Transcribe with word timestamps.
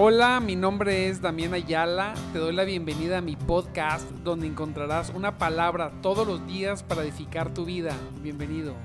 Hola, 0.00 0.38
mi 0.38 0.54
nombre 0.54 1.08
es 1.08 1.20
Damián 1.20 1.54
Ayala. 1.54 2.14
Te 2.32 2.38
doy 2.38 2.54
la 2.54 2.62
bienvenida 2.62 3.18
a 3.18 3.20
mi 3.20 3.34
podcast 3.34 4.08
donde 4.22 4.46
encontrarás 4.46 5.10
una 5.10 5.38
palabra 5.38 5.90
todos 6.02 6.24
los 6.24 6.46
días 6.46 6.84
para 6.84 7.02
edificar 7.02 7.52
tu 7.52 7.64
vida. 7.64 7.96
Bienvenido. 8.22 8.76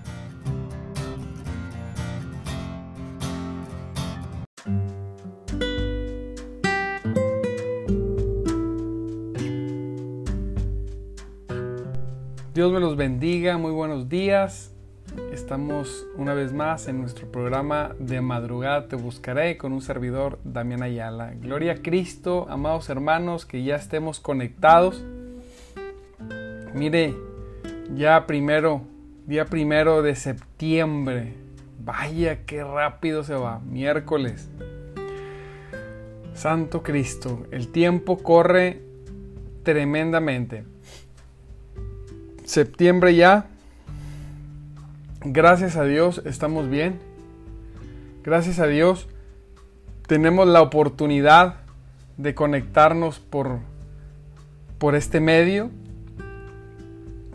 Dios 12.55 12.71
me 12.71 12.79
los 12.79 12.95
bendiga, 12.95 13.59
muy 13.59 13.71
buenos 13.71 14.09
días. 14.09 14.72
Estamos 15.31 16.05
una 16.15 16.33
vez 16.33 16.53
más 16.53 16.87
en 16.87 16.99
nuestro 16.99 17.27
programa 17.31 17.95
de 17.99 18.21
madrugada 18.21 18.87
Te 18.87 18.95
Buscaré 18.95 19.57
con 19.57 19.73
un 19.73 19.81
servidor 19.81 20.39
Damián 20.43 20.83
Ayala. 20.83 21.33
Gloria 21.35 21.73
a 21.73 21.75
Cristo, 21.81 22.47
amados 22.49 22.89
hermanos, 22.89 23.45
que 23.45 23.63
ya 23.63 23.75
estemos 23.75 24.19
conectados. 24.19 25.03
Mire, 26.73 27.15
ya 27.95 28.25
primero, 28.27 28.81
día 29.25 29.45
primero 29.45 30.01
de 30.01 30.15
septiembre. 30.15 31.33
Vaya, 31.83 32.45
qué 32.45 32.63
rápido 32.63 33.23
se 33.23 33.35
va. 33.35 33.59
Miércoles. 33.59 34.49
Santo 36.33 36.83
Cristo, 36.83 37.45
el 37.51 37.67
tiempo 37.67 38.17
corre 38.17 38.81
tremendamente 39.63 40.65
septiembre 42.45 43.15
ya. 43.15 43.47
Gracias 45.25 45.77
a 45.77 45.85
Dios 45.85 46.21
estamos 46.25 46.69
bien. 46.69 46.99
Gracias 48.23 48.59
a 48.59 48.67
Dios 48.67 49.07
tenemos 50.05 50.47
la 50.47 50.61
oportunidad 50.61 51.61
de 52.17 52.35
conectarnos 52.35 53.19
por, 53.19 53.59
por 54.77 54.95
este 54.95 55.21
medio 55.21 55.71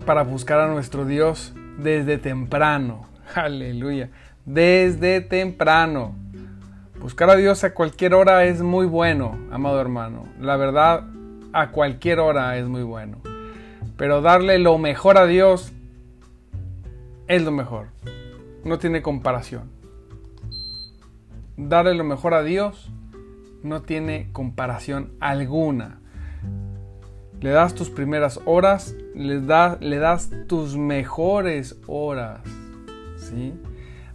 para 0.05 0.23
buscar 0.23 0.61
a 0.61 0.69
nuestro 0.69 1.07
Dios 1.07 1.55
desde 1.79 2.19
temprano. 2.19 3.09
Aleluya. 3.35 4.11
Desde 4.45 5.23
temprano. 5.23 6.15
Buscar 7.01 7.31
a 7.31 7.37
Dios 7.37 7.65
a 7.65 7.73
cualquier 7.73 8.13
hora 8.13 8.45
es 8.45 8.61
muy 8.61 8.85
bueno, 8.85 9.39
amado 9.51 9.81
hermano. 9.81 10.27
La 10.41 10.57
verdad, 10.57 11.05
a 11.55 11.71
cualquier 11.71 12.21
hora 12.21 12.59
es 12.59 12.67
muy 12.67 12.83
bueno. 12.83 13.19
Pero 13.97 14.21
darle 14.21 14.59
lo 14.59 14.77
mejor 14.77 15.17
a 15.17 15.27
Dios 15.27 15.73
es 17.29 17.43
lo 17.43 17.53
mejor. 17.53 17.89
No 18.65 18.79
tiene 18.79 19.03
comparación. 19.03 19.71
Darle 21.57 21.95
lo 21.95 22.05
mejor 22.05 22.35
a 22.35 22.43
Dios 22.43 22.91
no 23.63 23.83
tiene 23.83 24.29
comparación 24.33 25.13
alguna. 25.21 26.01
Le 27.41 27.51
das 27.51 27.75
tus 27.75 27.91
primeras 27.91 28.41
horas, 28.47 28.97
le, 29.15 29.41
le 29.81 29.99
das 29.99 30.31
tus 30.49 30.77
mejores 30.77 31.79
horas. 31.87 32.41
¿sí? 33.17 33.55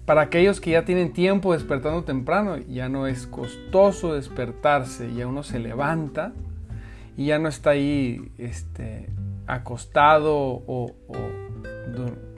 Para 0.05 0.21
aquellos 0.21 0.59
que 0.59 0.71
ya 0.71 0.83
tienen 0.83 1.13
tiempo 1.13 1.53
despertando 1.53 2.03
temprano, 2.03 2.57
ya 2.57 2.89
no 2.89 3.07
es 3.07 3.25
costoso 3.27 4.15
despertarse, 4.15 5.13
ya 5.13 5.27
uno 5.27 5.43
se 5.43 5.59
levanta 5.59 6.33
y 7.15 7.27
ya 7.27 7.39
no 7.39 7.47
está 7.47 7.69
ahí 7.71 8.31
este, 8.37 9.07
acostado 9.47 10.35
o, 10.35 10.91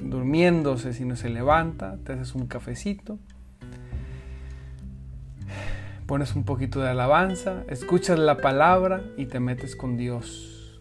durmiéndose 0.05 0.93
si 0.93 1.03
no 1.03 1.15
se 1.15 1.29
levanta, 1.29 1.97
te 2.03 2.13
haces 2.13 2.35
un 2.35 2.47
cafecito, 2.47 3.17
pones 6.05 6.35
un 6.35 6.43
poquito 6.43 6.79
de 6.79 6.89
alabanza, 6.89 7.63
escuchas 7.67 8.19
la 8.19 8.37
palabra 8.37 9.03
y 9.17 9.25
te 9.25 9.39
metes 9.39 9.75
con 9.75 9.97
Dios. 9.97 10.79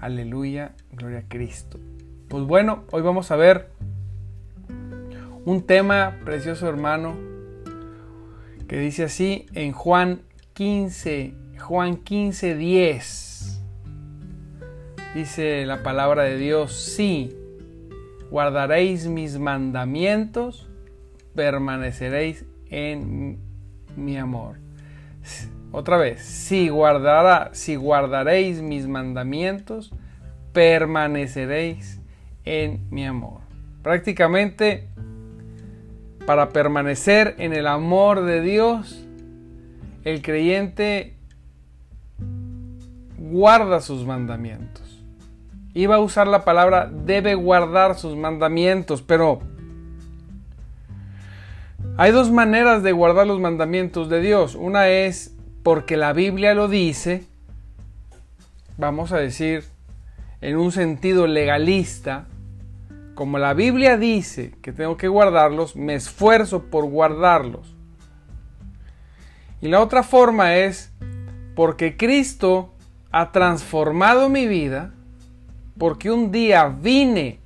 Aleluya, 0.00 0.74
gloria 0.92 1.20
a 1.20 1.28
Cristo. 1.28 1.78
Pues 2.28 2.44
bueno, 2.44 2.84
hoy 2.90 3.02
vamos 3.02 3.30
a 3.30 3.36
ver 3.36 3.70
un 5.44 5.62
tema 5.62 6.16
precioso 6.24 6.68
hermano 6.68 7.14
que 8.66 8.78
dice 8.78 9.04
así 9.04 9.46
en 9.54 9.72
Juan 9.72 10.22
15, 10.54 11.34
Juan 11.60 11.96
15, 11.98 12.56
10. 12.56 13.62
Dice 15.14 15.64
la 15.64 15.84
palabra 15.84 16.24
de 16.24 16.36
Dios, 16.36 16.72
si 16.72 17.43
guardaréis 18.34 19.06
mis 19.06 19.38
mandamientos, 19.38 20.68
permaneceréis 21.36 22.44
en 22.68 23.38
mi 23.94 24.16
amor. 24.16 24.56
Otra 25.70 25.98
vez, 25.98 26.22
si, 26.22 26.68
guardará, 26.68 27.50
si 27.52 27.76
guardaréis 27.76 28.60
mis 28.60 28.88
mandamientos, 28.88 29.92
permaneceréis 30.52 32.00
en 32.44 32.84
mi 32.90 33.06
amor. 33.06 33.42
Prácticamente, 33.84 34.88
para 36.26 36.48
permanecer 36.48 37.36
en 37.38 37.52
el 37.52 37.68
amor 37.68 38.24
de 38.24 38.40
Dios, 38.40 39.06
el 40.02 40.22
creyente 40.22 41.14
guarda 43.16 43.80
sus 43.80 44.04
mandamientos 44.04 44.93
iba 45.74 45.96
a 45.96 46.00
usar 46.00 46.28
la 46.28 46.44
palabra 46.44 46.88
debe 46.90 47.34
guardar 47.34 47.96
sus 47.96 48.16
mandamientos, 48.16 49.02
pero 49.02 49.40
hay 51.96 52.12
dos 52.12 52.30
maneras 52.30 52.82
de 52.82 52.92
guardar 52.92 53.26
los 53.26 53.40
mandamientos 53.40 54.08
de 54.08 54.20
Dios. 54.20 54.54
Una 54.54 54.88
es 54.88 55.34
porque 55.62 55.96
la 55.96 56.12
Biblia 56.12 56.54
lo 56.54 56.68
dice, 56.68 57.24
vamos 58.78 59.12
a 59.12 59.18
decir, 59.18 59.64
en 60.40 60.56
un 60.56 60.72
sentido 60.72 61.26
legalista, 61.26 62.26
como 63.14 63.38
la 63.38 63.54
Biblia 63.54 63.96
dice 63.96 64.52
que 64.62 64.72
tengo 64.72 64.96
que 64.96 65.08
guardarlos, 65.08 65.76
me 65.76 65.94
esfuerzo 65.94 66.64
por 66.64 66.84
guardarlos. 66.86 67.74
Y 69.60 69.68
la 69.68 69.80
otra 69.80 70.02
forma 70.02 70.56
es 70.56 70.92
porque 71.54 71.96
Cristo 71.96 72.74
ha 73.10 73.32
transformado 73.32 74.28
mi 74.28 74.46
vida 74.46 74.93
porque 75.78 76.10
un 76.10 76.30
día 76.30 76.68
vine 76.68 77.38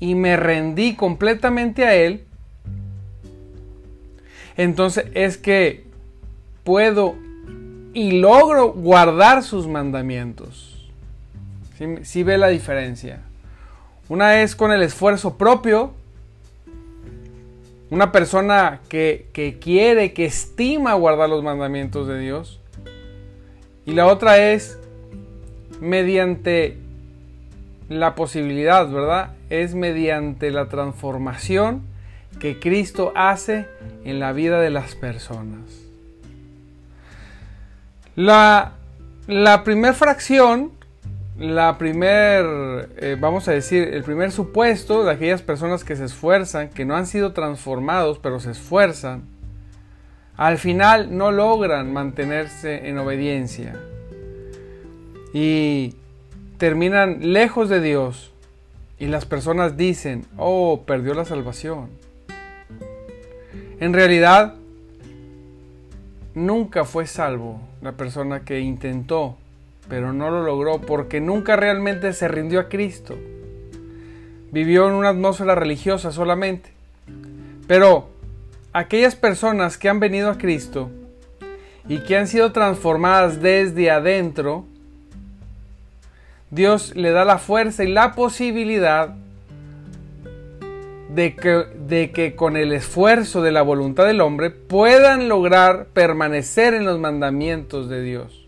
y 0.00 0.14
me 0.14 0.36
rendí 0.36 0.94
completamente 0.94 1.84
a 1.84 1.94
Él, 1.94 2.24
entonces 4.56 5.06
es 5.14 5.38
que 5.38 5.84
puedo 6.64 7.16
y 7.94 8.12
logro 8.12 8.72
guardar 8.72 9.42
sus 9.42 9.66
mandamientos. 9.66 10.88
Si 12.02 12.22
ve 12.24 12.38
la 12.38 12.48
diferencia? 12.48 13.20
Una 14.08 14.42
es 14.42 14.56
con 14.56 14.72
el 14.72 14.82
esfuerzo 14.82 15.36
propio, 15.36 15.92
una 17.90 18.10
persona 18.10 18.80
que, 18.88 19.58
quiere, 19.60 20.12
que 20.12 20.24
estima 20.24 20.94
guardar 20.94 21.28
los 21.28 21.42
mandamientos 21.42 22.08
de 22.08 22.18
Dios. 22.18 22.60
Y 23.86 23.92
la 23.92 24.06
otra 24.06 24.38
es 24.38 24.78
mediante 25.80 26.78
la 27.88 28.14
posibilidad, 28.14 28.88
¿verdad? 28.88 29.34
Es 29.50 29.74
mediante 29.74 30.50
la 30.50 30.68
transformación 30.68 31.82
que 32.38 32.60
Cristo 32.60 33.12
hace 33.16 33.66
en 34.04 34.20
la 34.20 34.32
vida 34.32 34.60
de 34.60 34.70
las 34.70 34.94
personas. 34.94 35.60
La, 38.14 38.72
la 39.26 39.64
primera 39.64 39.94
fracción, 39.94 40.72
la 41.38 41.78
primer, 41.78 42.90
eh, 42.96 43.16
vamos 43.18 43.48
a 43.48 43.52
decir, 43.52 43.88
el 43.94 44.02
primer 44.02 44.32
supuesto 44.32 45.04
de 45.04 45.12
aquellas 45.12 45.40
personas 45.40 45.84
que 45.84 45.96
se 45.96 46.04
esfuerzan, 46.04 46.68
que 46.68 46.84
no 46.84 46.96
han 46.96 47.06
sido 47.06 47.32
transformados, 47.32 48.18
pero 48.18 48.40
se 48.40 48.50
esfuerzan, 48.50 49.22
al 50.36 50.58
final 50.58 51.16
no 51.16 51.32
logran 51.32 51.92
mantenerse 51.92 52.88
en 52.88 52.98
obediencia. 52.98 53.74
Y 55.32 55.94
terminan 56.58 57.32
lejos 57.32 57.68
de 57.68 57.80
Dios 57.80 58.32
y 58.98 59.06
las 59.06 59.24
personas 59.24 59.76
dicen, 59.76 60.26
oh, 60.36 60.82
perdió 60.84 61.14
la 61.14 61.24
salvación. 61.24 61.88
En 63.80 63.92
realidad, 63.92 64.54
nunca 66.34 66.84
fue 66.84 67.06
salvo 67.06 67.60
la 67.80 67.92
persona 67.92 68.40
que 68.40 68.58
intentó, 68.58 69.36
pero 69.88 70.12
no 70.12 70.30
lo 70.30 70.42
logró 70.42 70.80
porque 70.80 71.20
nunca 71.20 71.54
realmente 71.54 72.12
se 72.12 72.26
rindió 72.26 72.58
a 72.58 72.68
Cristo. 72.68 73.16
Vivió 74.50 74.88
en 74.88 74.94
una 74.94 75.10
atmósfera 75.10 75.54
religiosa 75.54 76.10
solamente. 76.10 76.70
Pero 77.68 78.08
aquellas 78.72 79.14
personas 79.14 79.78
que 79.78 79.88
han 79.88 80.00
venido 80.00 80.30
a 80.30 80.38
Cristo 80.38 80.90
y 81.88 82.00
que 82.00 82.16
han 82.16 82.26
sido 82.26 82.50
transformadas 82.50 83.40
desde 83.40 83.90
adentro, 83.90 84.64
Dios 86.50 86.94
le 86.96 87.10
da 87.10 87.24
la 87.24 87.38
fuerza 87.38 87.84
y 87.84 87.88
la 87.88 88.12
posibilidad 88.12 89.14
de 91.14 91.34
que, 91.34 91.64
de 91.86 92.10
que 92.10 92.36
con 92.36 92.56
el 92.56 92.72
esfuerzo 92.72 93.42
de 93.42 93.52
la 93.52 93.62
voluntad 93.62 94.06
del 94.06 94.20
hombre 94.20 94.50
puedan 94.50 95.28
lograr 95.28 95.86
permanecer 95.92 96.74
en 96.74 96.84
los 96.84 96.98
mandamientos 96.98 97.88
de 97.88 98.02
Dios. 98.02 98.46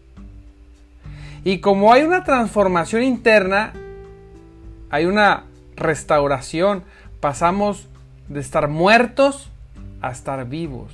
Y 1.44 1.58
como 1.58 1.92
hay 1.92 2.02
una 2.02 2.24
transformación 2.24 3.02
interna, 3.02 3.72
hay 4.90 5.06
una 5.06 5.44
restauración, 5.76 6.84
pasamos 7.20 7.88
de 8.28 8.40
estar 8.40 8.68
muertos 8.68 9.50
a 10.02 10.10
estar 10.10 10.46
vivos. 10.48 10.92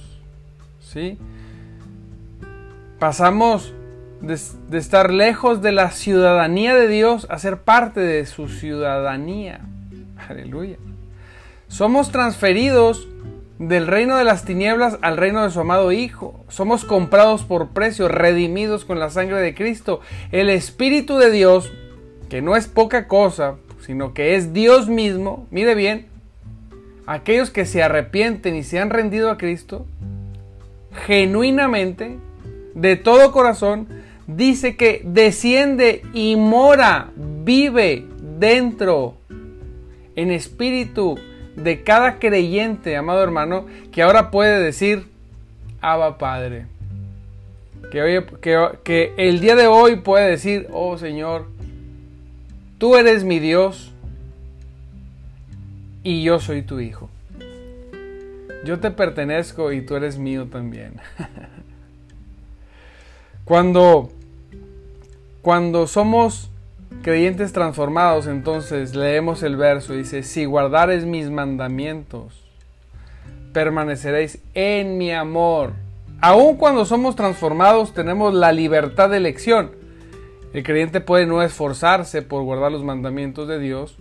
¿Sí? 0.80 1.18
Pasamos 2.98 3.74
de, 4.20 4.78
estar 4.78 5.12
lejos 5.12 5.62
de 5.62 5.72
la 5.72 5.90
ciudadanía 5.90 6.74
de 6.74 6.88
Dios 6.88 7.26
a 7.30 7.38
ser 7.38 7.58
parte 7.58 8.00
de 8.00 8.26
su 8.26 8.48
ciudadanía. 8.48 9.60
Aleluya. 10.28 10.76
Somos 11.68 12.10
transferidos 12.10 13.08
del 13.58 13.86
reino 13.86 14.16
de 14.16 14.24
las 14.24 14.44
tinieblas 14.44 14.98
al 15.02 15.16
reino 15.16 15.42
de 15.42 15.50
su 15.50 15.60
amado 15.60 15.92
Hijo. 15.92 16.44
Somos 16.48 16.84
comprados 16.84 17.44
por 17.44 17.68
precio, 17.68 18.08
redimidos 18.08 18.84
con 18.84 18.98
la 18.98 19.10
sangre 19.10 19.40
de 19.40 19.54
Cristo. 19.54 20.00
El 20.32 20.48
Espíritu 20.48 21.18
de 21.18 21.30
Dios, 21.30 21.72
que 22.28 22.42
no 22.42 22.56
es 22.56 22.66
poca 22.66 23.08
cosa, 23.08 23.56
sino 23.80 24.14
que 24.14 24.34
es 24.34 24.52
Dios 24.52 24.88
mismo, 24.88 25.46
mire 25.50 25.74
bien, 25.74 26.06
aquellos 27.06 27.50
que 27.50 27.64
se 27.64 27.82
arrepienten 27.82 28.56
y 28.56 28.62
se 28.62 28.80
han 28.80 28.90
rendido 28.90 29.30
a 29.30 29.38
Cristo, 29.38 29.86
genuinamente, 31.06 32.18
de 32.74 32.96
todo 32.96 33.32
corazón, 33.32 33.88
dice 34.26 34.76
que 34.76 35.02
desciende 35.04 36.02
y 36.12 36.36
mora, 36.36 37.10
vive 37.16 38.06
dentro, 38.38 39.14
en 40.14 40.30
espíritu, 40.30 41.18
de 41.56 41.82
cada 41.82 42.18
creyente, 42.18 42.96
amado 42.96 43.22
hermano, 43.22 43.66
que 43.92 44.02
ahora 44.02 44.30
puede 44.30 44.62
decir, 44.62 45.06
Abba 45.80 46.18
Padre. 46.18 46.66
Que, 47.90 48.24
que, 48.40 48.68
que 48.82 49.14
el 49.16 49.40
día 49.40 49.54
de 49.54 49.68
hoy 49.68 49.96
puede 49.96 50.28
decir, 50.28 50.66
oh 50.72 50.98
Señor, 50.98 51.46
tú 52.78 52.96
eres 52.96 53.24
mi 53.24 53.38
Dios 53.38 53.92
y 56.02 56.22
yo 56.22 56.40
soy 56.40 56.62
tu 56.62 56.80
hijo. 56.80 57.08
Yo 58.64 58.80
te 58.80 58.90
pertenezco 58.90 59.72
y 59.72 59.80
tú 59.80 59.94
eres 59.94 60.18
mío 60.18 60.48
también. 60.50 60.94
cuando, 63.44 64.10
cuando 65.46 65.86
somos 65.86 66.50
creyentes 67.02 67.52
transformados, 67.52 68.26
entonces 68.26 68.96
leemos 68.96 69.44
el 69.44 69.54
verso, 69.54 69.92
dice, 69.92 70.24
si 70.24 70.44
guardares 70.44 71.04
mis 71.04 71.30
mandamientos, 71.30 72.42
permaneceréis 73.52 74.40
en 74.54 74.98
mi 74.98 75.12
amor. 75.12 75.74
Aun 76.20 76.56
cuando 76.56 76.84
somos 76.84 77.14
transformados 77.14 77.94
tenemos 77.94 78.34
la 78.34 78.50
libertad 78.50 79.08
de 79.08 79.18
elección. 79.18 79.70
El 80.52 80.64
creyente 80.64 81.00
puede 81.00 81.26
no 81.26 81.40
esforzarse 81.40 82.22
por 82.22 82.42
guardar 82.42 82.72
los 82.72 82.82
mandamientos 82.82 83.46
de 83.46 83.60
Dios, 83.60 83.96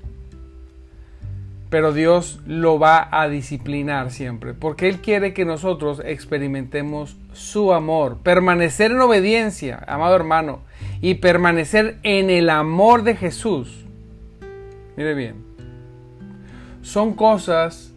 pero 1.69 1.93
Dios 1.93 2.39
lo 2.47 2.79
va 2.79 3.07
a 3.11 3.27
disciplinar 3.27 4.09
siempre, 4.09 4.55
porque 4.55 4.89
Él 4.89 4.99
quiere 4.99 5.35
que 5.35 5.45
nosotros 5.45 6.01
experimentemos 6.03 7.17
su 7.33 7.71
amor, 7.71 8.17
permanecer 8.23 8.89
en 8.89 9.01
obediencia, 9.01 9.83
amado 9.87 10.15
hermano, 10.15 10.61
y 11.01 11.15
permanecer 11.15 11.97
en 12.03 12.29
el 12.29 12.49
amor 12.49 13.03
de 13.03 13.15
Jesús. 13.15 13.85
Mire 14.95 15.13
bien, 15.13 15.35
son 16.81 17.13
cosas 17.13 17.91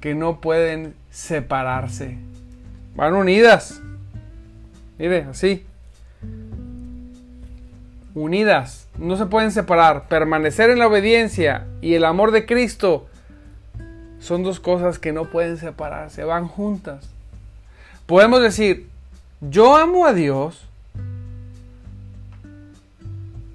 que 0.00 0.14
no 0.14 0.40
pueden 0.40 0.94
separarse, 1.10 2.18
van 2.94 3.14
unidas. 3.14 3.80
Mire, 4.98 5.22
así 5.24 5.64
unidas, 8.18 8.88
no 8.98 9.16
se 9.16 9.26
pueden 9.26 9.50
separar. 9.50 10.08
Permanecer 10.08 10.70
en 10.70 10.78
la 10.78 10.86
obediencia 10.86 11.66
y 11.80 11.94
el 11.94 12.04
amor 12.04 12.30
de 12.30 12.46
Cristo 12.46 13.06
son 14.18 14.42
dos 14.42 14.60
cosas 14.60 14.98
que 14.98 15.12
no 15.12 15.26
pueden 15.26 15.56
separarse, 15.56 16.24
van 16.24 16.48
juntas. 16.48 17.08
Podemos 18.06 18.42
decir, 18.42 18.88
yo 19.40 19.76
amo 19.76 20.06
a 20.06 20.12
Dios, 20.12 20.67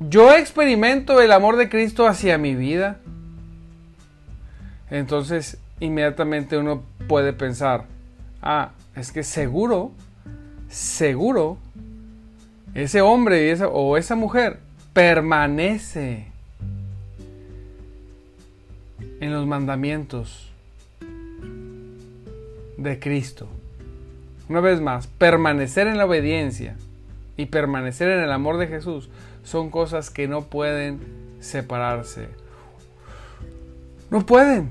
yo 0.10 0.34
experimento 0.34 1.22
el 1.22 1.32
amor 1.32 1.58
de 1.58 1.70
Cristo 1.70 2.08
hacia 2.08 2.38
mi 2.38 2.56
vida. 2.56 3.00
Entonces, 4.90 5.58
inmediatamente 5.80 6.58
uno 6.58 6.84
puede 7.08 7.34
pensar, 7.34 7.86
ah, 8.42 8.72
es 8.96 9.12
que 9.12 9.24
seguro, 9.24 9.92
seguro 10.70 11.58
ese 12.74 13.02
hombre 13.02 13.56
o 13.64 13.98
esa 13.98 14.16
mujer 14.16 14.60
permanece 14.94 16.28
en 19.20 19.32
los 19.32 19.46
mandamientos 19.48 20.52
de 22.78 23.00
Cristo. 23.00 23.48
Una 24.50 24.60
vez 24.60 24.82
más, 24.82 25.08
permanecer 25.08 25.88
en 25.88 25.98
la 25.98 26.06
obediencia 26.06 26.76
y 27.38 27.48
permanecer 27.48 28.10
en 28.10 28.20
el 28.24 28.32
amor 28.32 28.58
de 28.58 28.68
Jesús 28.68 29.10
son 29.44 29.70
cosas 29.70 30.10
que 30.10 30.28
no 30.28 30.44
pueden 30.44 31.00
separarse. 31.40 32.28
No 34.10 34.26
pueden. 34.26 34.70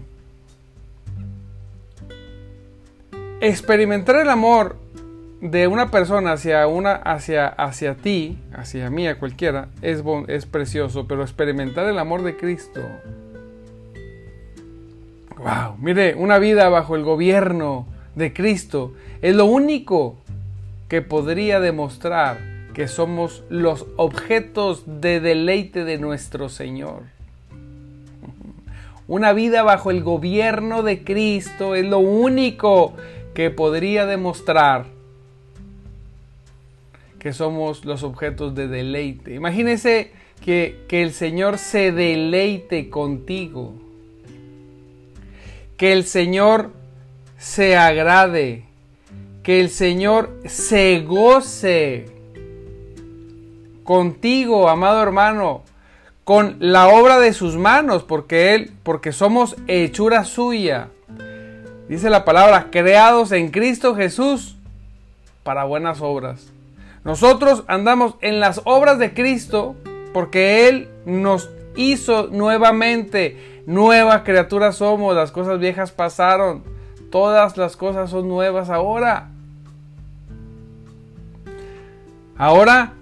Experimentar 3.40 4.16
el 4.16 4.30
amor 4.30 4.76
de 5.40 5.66
una 5.66 5.90
persona 5.90 6.32
hacia 6.32 6.66
una 6.68 6.92
hacia 6.92 7.48
hacia 7.48 7.96
ti, 7.96 8.38
hacia 8.52 8.88
mí, 8.90 9.08
a 9.08 9.18
cualquiera, 9.18 9.68
es, 9.82 10.02
es 10.28 10.46
precioso, 10.46 11.08
pero 11.08 11.22
experimentar 11.22 11.86
el 11.86 11.98
amor 11.98 12.22
de 12.22 12.36
Cristo. 12.36 12.80
Wow, 15.36 15.76
mire, 15.80 16.14
una 16.14 16.38
vida 16.38 16.68
bajo 16.68 16.94
el 16.94 17.02
gobierno 17.02 17.88
de 18.14 18.32
Cristo 18.32 18.92
es 19.22 19.34
lo 19.34 19.46
único 19.46 20.16
que 20.88 21.02
podría 21.02 21.58
demostrar 21.58 22.51
que 22.74 22.88
somos 22.88 23.44
los 23.48 23.86
objetos 23.96 24.84
de 24.86 25.20
deleite 25.20 25.84
de 25.84 25.98
nuestro 25.98 26.48
Señor. 26.48 27.02
Una 29.08 29.32
vida 29.32 29.62
bajo 29.62 29.90
el 29.90 30.02
gobierno 30.02 30.82
de 30.82 31.04
Cristo 31.04 31.74
es 31.74 31.84
lo 31.84 31.98
único 31.98 32.94
que 33.34 33.50
podría 33.50 34.06
demostrar 34.06 34.86
que 37.18 37.32
somos 37.32 37.84
los 37.84 38.02
objetos 38.02 38.54
de 38.54 38.68
deleite. 38.68 39.34
Imagínese 39.34 40.12
que, 40.44 40.80
que 40.88 41.02
el 41.02 41.12
Señor 41.12 41.58
se 41.58 41.92
deleite 41.92 42.90
contigo. 42.90 43.74
Que 45.76 45.92
el 45.92 46.04
Señor 46.04 46.72
se 47.38 47.76
agrade. 47.76 48.64
Que 49.42 49.60
el 49.60 49.68
Señor 49.68 50.40
se 50.46 51.00
goce 51.00 52.06
contigo, 53.92 54.70
amado 54.70 55.02
hermano, 55.02 55.60
con 56.24 56.56
la 56.60 56.88
obra 56.88 57.18
de 57.18 57.34
sus 57.34 57.56
manos, 57.56 58.04
porque 58.04 58.54
él, 58.54 58.72
porque 58.84 59.12
somos 59.12 59.54
hechura 59.66 60.24
suya. 60.24 60.88
Dice 61.90 62.08
la 62.08 62.24
palabra, 62.24 62.68
creados 62.70 63.32
en 63.32 63.50
Cristo 63.50 63.94
Jesús 63.94 64.56
para 65.42 65.64
buenas 65.64 66.00
obras. 66.00 66.50
Nosotros 67.04 67.64
andamos 67.66 68.14
en 68.22 68.40
las 68.40 68.62
obras 68.64 68.98
de 68.98 69.12
Cristo 69.12 69.76
porque 70.14 70.70
Él 70.70 70.88
nos 71.04 71.50
hizo 71.76 72.28
nuevamente. 72.28 73.62
Nueva 73.66 74.24
criatura 74.24 74.72
somos, 74.72 75.14
las 75.14 75.32
cosas 75.32 75.58
viejas 75.58 75.92
pasaron, 75.92 76.64
todas 77.10 77.58
las 77.58 77.76
cosas 77.76 78.08
son 78.08 78.26
nuevas 78.26 78.70
ahora. 78.70 79.28
Ahora 82.38 82.94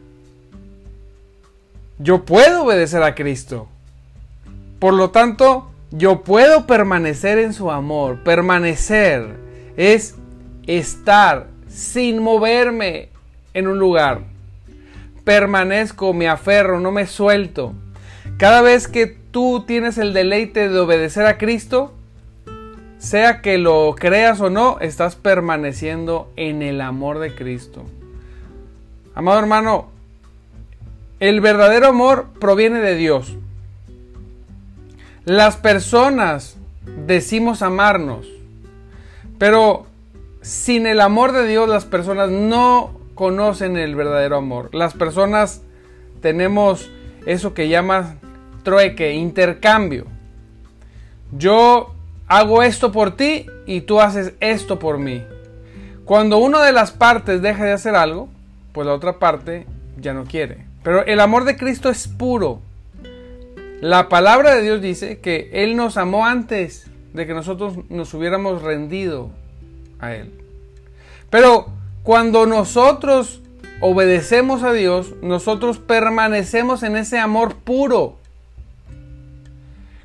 yo 2.01 2.25
puedo 2.25 2.65
obedecer 2.65 3.03
a 3.03 3.15
Cristo. 3.15 3.69
Por 4.79 4.95
lo 4.95 5.11
tanto, 5.11 5.71
yo 5.91 6.23
puedo 6.23 6.67
permanecer 6.67 7.39
en 7.39 7.53
su 7.53 7.71
amor. 7.71 8.23
Permanecer 8.25 9.37
es 9.77 10.15
estar 10.67 11.49
sin 11.69 12.23
moverme, 12.23 13.11
en 13.53 13.69
un 13.69 13.79
lugar. 13.79 14.23
Permanezco, 15.25 16.15
me 16.15 16.29
aferro, 16.29 16.81
no 16.81 16.91
me 16.91 17.07
suelto. 17.07 17.75
Cada 18.39 18.63
vez 18.63 18.89
que 18.89 19.07
tú 19.07 19.65
tienes 19.67 19.99
el 19.99 20.15
deleite 20.15 20.71
de 20.71 20.79
obedecer 20.79 21.27
a 21.27 21.37
Cristo, 21.37 21.93
sea 22.99 23.43
que 23.43 23.59
lo 23.59 23.95
creas 23.99 24.41
o 24.41 24.49
no, 24.49 24.79
estás 24.81 25.17
permaneciendo 25.17 26.33
en 26.37 26.63
el 26.63 26.81
amor 26.81 27.19
de 27.19 27.35
Cristo. 27.35 27.85
Amado 29.15 29.39
hermano, 29.39 29.89
el 31.21 31.43
verdadero 31.43 31.89
amor 31.89 32.29
proviene 32.41 32.81
de 32.81 32.97
Dios. 32.97 33.37
Las 35.27 35.57
personas 35.57 36.57
decimos 37.07 37.61
amarnos, 37.61 38.27
pero 39.39 39.87
sin 40.41 40.87
el 40.87 41.01
amor 41.01 41.33
de 41.33 41.47
Dios 41.47 41.69
las 41.69 41.85
personas 41.85 42.31
no 42.31 42.99
conocen 43.15 43.77
el 43.77 43.95
verdadero 43.95 44.37
amor. 44.37 44.75
Las 44.75 44.95
personas 44.95 45.61
tenemos 46.23 46.91
eso 47.27 47.53
que 47.53 47.69
llaman 47.69 48.19
trueque, 48.63 49.13
intercambio. 49.13 50.07
Yo 51.33 51.95
hago 52.29 52.63
esto 52.63 52.93
por 52.93 53.17
ti 53.17 53.47
y 53.67 53.83
tú 53.83 54.01
haces 54.01 54.33
esto 54.41 54.79
por 54.79 54.99
mí. 54.99 55.23
Cuando 56.07 56.39
una 56.39 56.63
de 56.65 56.73
las 56.73 56.93
partes 56.93 57.43
deja 57.43 57.65
de 57.65 57.73
hacer 57.73 57.95
algo, 57.95 58.31
pues 58.73 58.87
la 58.87 58.95
otra 58.95 59.19
parte 59.19 59.67
ya 59.99 60.15
no 60.15 60.25
quiere. 60.25 60.70
Pero 60.83 61.05
el 61.05 61.21
amor 61.21 61.45
de 61.45 61.57
Cristo 61.57 61.91
es 61.91 62.09
puro. 62.09 62.61
La 63.81 64.09
palabra 64.09 64.55
de 64.55 64.63
Dios 64.63 64.81
dice 64.81 65.21
que 65.21 65.51
Él 65.53 65.77
nos 65.77 65.97
amó 65.97 66.27
antes 66.27 66.87
de 67.13 67.27
que 67.27 67.35
nosotros 67.35 67.79
nos 67.89 68.13
hubiéramos 68.15 68.63
rendido 68.63 69.31
a 69.99 70.15
Él. 70.15 70.33
Pero 71.31 71.69
cuando 72.03 72.47
nosotros 72.47 73.41
obedecemos 73.81 74.63
a 74.63 74.73
Dios, 74.73 75.15
nosotros 75.23 75.79
permanecemos 75.79 76.83
en 76.83 76.97
ese 76.97 77.19
amor 77.19 77.57
puro. 77.57 78.17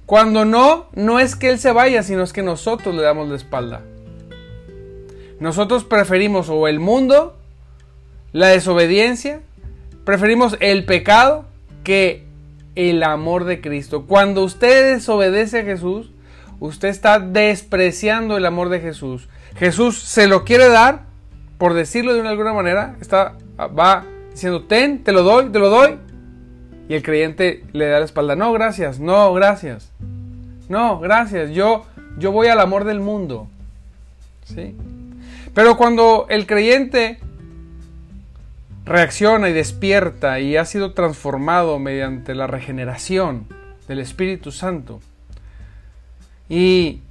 Cuando 0.05 0.45
no, 0.45 0.85
no 0.93 1.19
es 1.19 1.35
que 1.35 1.49
Él 1.49 1.59
se 1.59 1.71
vaya, 1.71 2.03
sino 2.03 2.23
es 2.23 2.31
que 2.31 2.43
nosotros 2.43 2.93
le 2.95 3.01
damos 3.01 3.27
la 3.27 3.35
espalda. 3.35 3.81
Nosotros 5.39 5.83
preferimos 5.83 6.47
o 6.49 6.67
el 6.67 6.79
mundo, 6.79 7.35
la 8.31 8.47
desobediencia, 8.47 9.41
preferimos 10.05 10.55
el 10.59 10.85
pecado 10.85 11.45
que 11.83 12.23
el 12.75 13.03
amor 13.03 13.45
de 13.45 13.59
Cristo. 13.59 14.05
Cuando 14.05 14.43
usted 14.43 14.93
desobedece 14.93 15.59
a 15.59 15.63
Jesús, 15.63 16.11
usted 16.59 16.89
está 16.89 17.19
despreciando 17.19 18.37
el 18.37 18.45
amor 18.45 18.69
de 18.69 18.79
Jesús. 18.79 19.27
Jesús 19.57 19.99
se 19.99 20.27
lo 20.27 20.43
quiere 20.43 20.69
dar, 20.69 21.03
por 21.57 21.73
decirlo 21.73 22.13
de 22.13 22.27
alguna 22.27 22.53
manera, 22.53 22.95
está, 23.01 23.33
va 23.57 24.05
diciendo, 24.31 24.63
ten, 24.63 25.03
te 25.03 25.11
lo 25.11 25.23
doy, 25.23 25.49
te 25.49 25.59
lo 25.59 25.69
doy. 25.69 25.97
Y 26.87 26.93
el 26.93 27.01
creyente 27.01 27.63
le 27.73 27.87
da 27.87 27.99
la 27.99 28.05
espalda, 28.05 28.35
no, 28.35 28.53
gracias, 28.53 28.99
no, 28.99 29.33
gracias. 29.33 29.91
No, 30.69 30.99
gracias, 30.99 31.51
yo, 31.51 31.85
yo 32.19 32.31
voy 32.31 32.47
al 32.47 32.59
amor 32.59 32.83
del 32.83 32.99
mundo. 32.99 33.47
¿Sí? 34.45 34.75
Pero 35.53 35.77
cuando 35.77 36.27
el 36.29 36.45
creyente 36.45 37.19
reacciona 38.85 39.49
y 39.49 39.53
despierta 39.53 40.39
y 40.39 40.57
ha 40.57 40.65
sido 40.65 40.93
transformado 40.93 41.79
mediante 41.79 42.35
la 42.35 42.47
regeneración 42.47 43.47
del 43.87 43.99
Espíritu 43.99 44.51
Santo, 44.51 45.01
y 46.47 47.01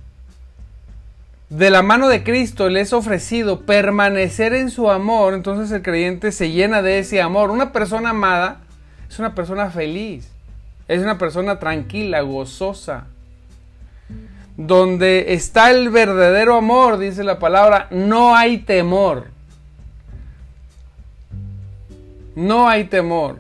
de 1.51 1.71
la 1.71 1.83
mano 1.83 2.09
de 2.09 2.23
Cristo 2.23 2.69
le 2.69 2.81
es 2.81 2.93
ofrecido 2.93 3.61
permanecer 3.61 4.55
en 4.55 4.71
su 4.71 4.91
amor, 4.91 5.35
entonces 5.35 5.71
el 5.73 5.83
creyente 5.83 6.33
se 6.33 6.51
llena 6.51 6.83
de 6.83 6.99
ese 6.99 7.21
amor. 7.21 7.51
Una 7.51 7.73
persona 7.73 8.11
amada 8.11 8.61
es 9.09 9.19
una 9.19 9.35
persona 9.35 9.71
feliz, 9.71 10.29
es 10.89 11.03
una 11.03 11.19
persona 11.19 11.59
tranquila, 11.59 12.23
gozosa. 12.23 13.07
Donde 14.57 15.35
está 15.35 15.71
el 15.71 15.91
verdadero 15.91 16.57
amor, 16.57 16.99
dice 16.99 17.25
la 17.25 17.39
palabra, 17.39 17.89
no 17.91 18.37
hay 18.37 18.59
temor. 18.59 19.34
No 22.37 22.69
hay 22.69 22.85
temor. 22.85 23.37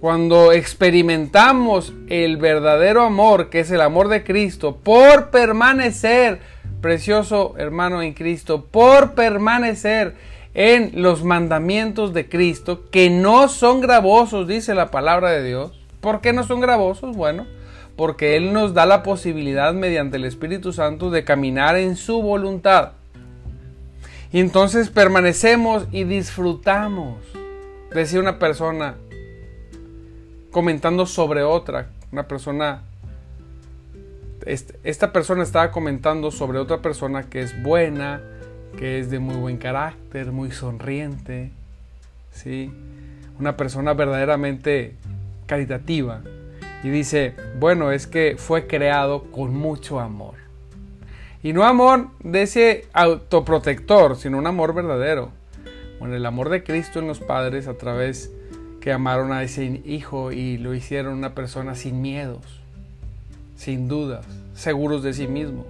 Cuando 0.00 0.52
experimentamos 0.52 1.92
el 2.08 2.36
verdadero 2.36 3.02
amor, 3.02 3.50
que 3.50 3.60
es 3.60 3.70
el 3.70 3.80
amor 3.80 4.08
de 4.08 4.22
Cristo, 4.22 4.76
por 4.76 5.30
permanecer, 5.30 6.40
precioso 6.80 7.54
hermano 7.58 8.00
en 8.00 8.14
Cristo, 8.14 8.64
por 8.70 9.12
permanecer 9.14 10.14
en 10.54 11.02
los 11.02 11.24
mandamientos 11.24 12.14
de 12.14 12.28
Cristo, 12.28 12.88
que 12.90 13.10
no 13.10 13.48
son 13.48 13.80
gravosos, 13.80 14.48
dice 14.48 14.74
la 14.74 14.90
palabra 14.90 15.30
de 15.30 15.44
Dios. 15.44 15.72
¿Por 16.00 16.20
qué 16.20 16.32
no 16.32 16.44
son 16.44 16.60
gravosos? 16.60 17.16
Bueno, 17.16 17.46
porque 17.96 18.36
Él 18.36 18.52
nos 18.52 18.74
da 18.74 18.86
la 18.86 19.02
posibilidad 19.02 19.74
mediante 19.74 20.16
el 20.16 20.24
Espíritu 20.24 20.72
Santo 20.72 21.10
de 21.10 21.24
caminar 21.24 21.76
en 21.76 21.96
su 21.96 22.22
voluntad. 22.22 22.92
Y 24.32 24.40
entonces 24.40 24.90
permanecemos 24.90 25.86
y 25.90 26.04
disfrutamos. 26.04 27.16
Decía 27.92 28.20
una 28.20 28.38
persona, 28.38 28.96
comentando 30.50 31.06
sobre 31.06 31.42
otra, 31.42 31.88
una 32.12 32.28
persona, 32.28 32.82
esta 34.44 35.12
persona 35.12 35.42
estaba 35.42 35.70
comentando 35.70 36.30
sobre 36.30 36.58
otra 36.58 36.82
persona 36.82 37.24
que 37.24 37.40
es 37.40 37.62
buena, 37.62 38.20
que 38.76 38.98
es 38.98 39.10
de 39.10 39.18
muy 39.18 39.36
buen 39.36 39.56
carácter, 39.56 40.32
muy 40.32 40.50
sonriente, 40.50 41.50
¿sí? 42.30 42.70
una 43.38 43.56
persona 43.56 43.94
verdaderamente 43.94 44.94
caritativa. 45.46 46.22
Y 46.82 46.90
dice, 46.90 47.34
bueno, 47.58 47.90
es 47.90 48.06
que 48.06 48.36
fue 48.38 48.66
creado 48.66 49.24
con 49.32 49.54
mucho 49.54 49.98
amor. 49.98 50.34
Y 51.42 51.52
no 51.52 51.64
amor 51.64 52.08
de 52.20 52.42
ese 52.42 52.86
autoprotector, 52.92 54.16
sino 54.16 54.38
un 54.38 54.46
amor 54.46 54.74
verdadero. 54.74 55.32
Bueno, 55.98 56.14
el 56.14 56.26
amor 56.26 56.48
de 56.48 56.62
Cristo 56.62 56.98
en 56.98 57.06
los 57.06 57.20
padres 57.20 57.66
a 57.66 57.74
través 57.74 58.30
que 58.80 58.92
amaron 58.92 59.32
a 59.32 59.42
ese 59.42 59.82
hijo 59.84 60.32
y 60.32 60.58
lo 60.58 60.74
hicieron 60.74 61.14
una 61.14 61.34
persona 61.34 61.74
sin 61.74 62.00
miedos, 62.00 62.60
sin 63.56 63.88
dudas, 63.88 64.24
seguros 64.54 65.02
de 65.02 65.12
sí 65.12 65.26
mismo. 65.26 65.66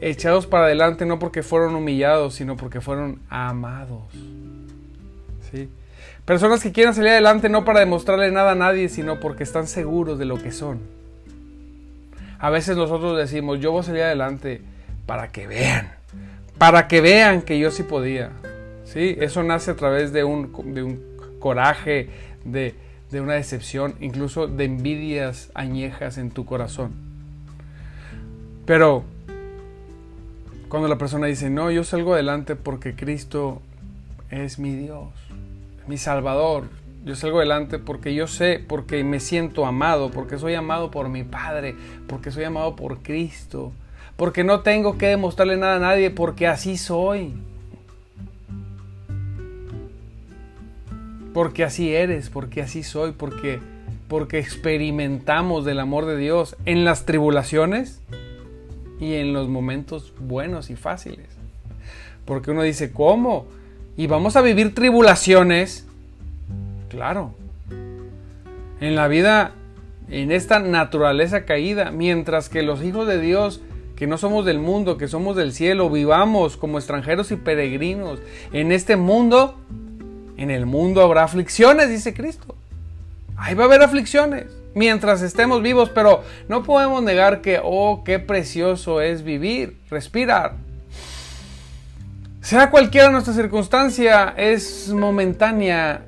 Echados 0.00 0.46
para 0.46 0.66
adelante 0.66 1.06
no 1.06 1.18
porque 1.18 1.42
fueron 1.42 1.74
humillados, 1.74 2.34
sino 2.34 2.56
porque 2.56 2.80
fueron 2.80 3.20
amados. 3.28 4.02
¿Sí? 5.50 5.68
Personas 6.24 6.62
que 6.62 6.72
quieren 6.72 6.94
salir 6.94 7.10
adelante 7.10 7.48
no 7.48 7.64
para 7.64 7.80
demostrarle 7.80 8.30
nada 8.30 8.52
a 8.52 8.54
nadie, 8.54 8.88
sino 8.88 9.20
porque 9.20 9.42
están 9.42 9.66
seguros 9.66 10.18
de 10.18 10.24
lo 10.24 10.42
que 10.42 10.52
son. 10.52 10.80
A 12.38 12.50
veces 12.50 12.76
nosotros 12.76 13.16
decimos, 13.16 13.60
yo 13.60 13.72
voy 13.72 13.80
a 13.80 13.84
salir 13.84 14.02
adelante 14.02 14.62
para 15.06 15.30
que 15.32 15.46
vean, 15.46 15.92
para 16.58 16.88
que 16.88 17.00
vean 17.00 17.42
que 17.42 17.58
yo 17.58 17.70
sí 17.70 17.82
podía. 17.82 18.30
¿Sí? 18.94 19.16
Eso 19.18 19.42
nace 19.42 19.72
a 19.72 19.76
través 19.76 20.12
de 20.12 20.24
un, 20.24 20.72
de 20.72 20.82
un 20.82 21.02
coraje, 21.40 22.08
de, 22.44 22.74
de 23.10 23.20
una 23.20 23.34
decepción, 23.34 23.96
incluso 24.00 24.46
de 24.46 24.64
envidias 24.64 25.50
añejas 25.54 26.16
en 26.16 26.30
tu 26.30 26.46
corazón. 26.46 26.92
Pero 28.64 29.02
cuando 30.68 30.88
la 30.88 30.96
persona 30.96 31.26
dice, 31.26 31.50
no, 31.50 31.70
yo 31.70 31.84
salgo 31.84 32.14
adelante 32.14 32.56
porque 32.56 32.94
Cristo 32.94 33.60
es 34.30 34.58
mi 34.58 34.74
Dios, 34.74 35.08
mi 35.86 35.98
Salvador, 35.98 36.64
yo 37.04 37.14
salgo 37.14 37.38
adelante 37.38 37.78
porque 37.78 38.14
yo 38.14 38.26
sé, 38.26 38.64
porque 38.66 39.04
me 39.04 39.20
siento 39.20 39.66
amado, 39.66 40.10
porque 40.10 40.38
soy 40.38 40.54
amado 40.54 40.90
por 40.90 41.08
mi 41.08 41.24
Padre, 41.24 41.74
porque 42.06 42.30
soy 42.30 42.44
amado 42.44 42.76
por 42.76 43.02
Cristo, 43.02 43.72
porque 44.16 44.44
no 44.44 44.60
tengo 44.60 44.96
que 44.96 45.08
demostrarle 45.08 45.56
nada 45.56 45.76
a 45.76 45.80
nadie, 45.80 46.10
porque 46.10 46.46
así 46.46 46.78
soy. 46.78 47.34
Porque 51.34 51.64
así 51.64 51.94
eres, 51.94 52.30
porque 52.30 52.62
así 52.62 52.82
soy, 52.82 53.12
porque 53.12 53.60
porque 54.08 54.38
experimentamos 54.38 55.64
del 55.64 55.80
amor 55.80 56.06
de 56.06 56.16
Dios 56.16 56.56
en 56.66 56.84
las 56.84 57.04
tribulaciones 57.04 58.00
y 59.00 59.14
en 59.14 59.32
los 59.32 59.48
momentos 59.48 60.12
buenos 60.20 60.70
y 60.70 60.76
fáciles. 60.76 61.26
Porque 62.24 62.50
uno 62.50 62.62
dice, 62.62 62.92
¿cómo? 62.92 63.46
¿Y 63.96 64.06
vamos 64.06 64.36
a 64.36 64.42
vivir 64.42 64.74
tribulaciones? 64.74 65.86
Claro. 66.88 67.34
En 68.80 68.94
la 68.94 69.08
vida, 69.08 69.52
en 70.08 70.30
esta 70.30 70.58
naturaleza 70.60 71.44
caída, 71.44 71.90
mientras 71.90 72.48
que 72.48 72.62
los 72.62 72.82
hijos 72.82 73.08
de 73.08 73.20
Dios, 73.20 73.62
que 73.96 74.06
no 74.06 74.18
somos 74.18 74.44
del 74.44 74.58
mundo, 74.58 74.96
que 74.96 75.08
somos 75.08 75.34
del 75.36 75.52
cielo, 75.52 75.90
vivamos 75.90 76.56
como 76.56 76.78
extranjeros 76.78 77.30
y 77.32 77.36
peregrinos 77.36 78.20
en 78.52 78.72
este 78.72 78.96
mundo, 78.96 79.56
en 80.36 80.50
el 80.50 80.66
mundo 80.66 81.02
habrá 81.02 81.24
aflicciones, 81.24 81.88
dice 81.88 82.14
Cristo. 82.14 82.54
Ahí 83.36 83.54
va 83.54 83.64
a 83.64 83.66
haber 83.66 83.82
aflicciones 83.82 84.46
mientras 84.74 85.22
estemos 85.22 85.62
vivos, 85.62 85.90
pero 85.90 86.22
no 86.48 86.62
podemos 86.62 87.02
negar 87.02 87.40
que, 87.40 87.60
oh, 87.62 88.02
qué 88.04 88.18
precioso 88.18 89.00
es 89.00 89.22
vivir, 89.22 89.76
respirar. 89.90 90.56
Sea 92.40 92.70
cualquiera 92.70 93.10
nuestra 93.10 93.32
circunstancia, 93.32 94.34
es 94.36 94.90
momentánea, 94.90 96.04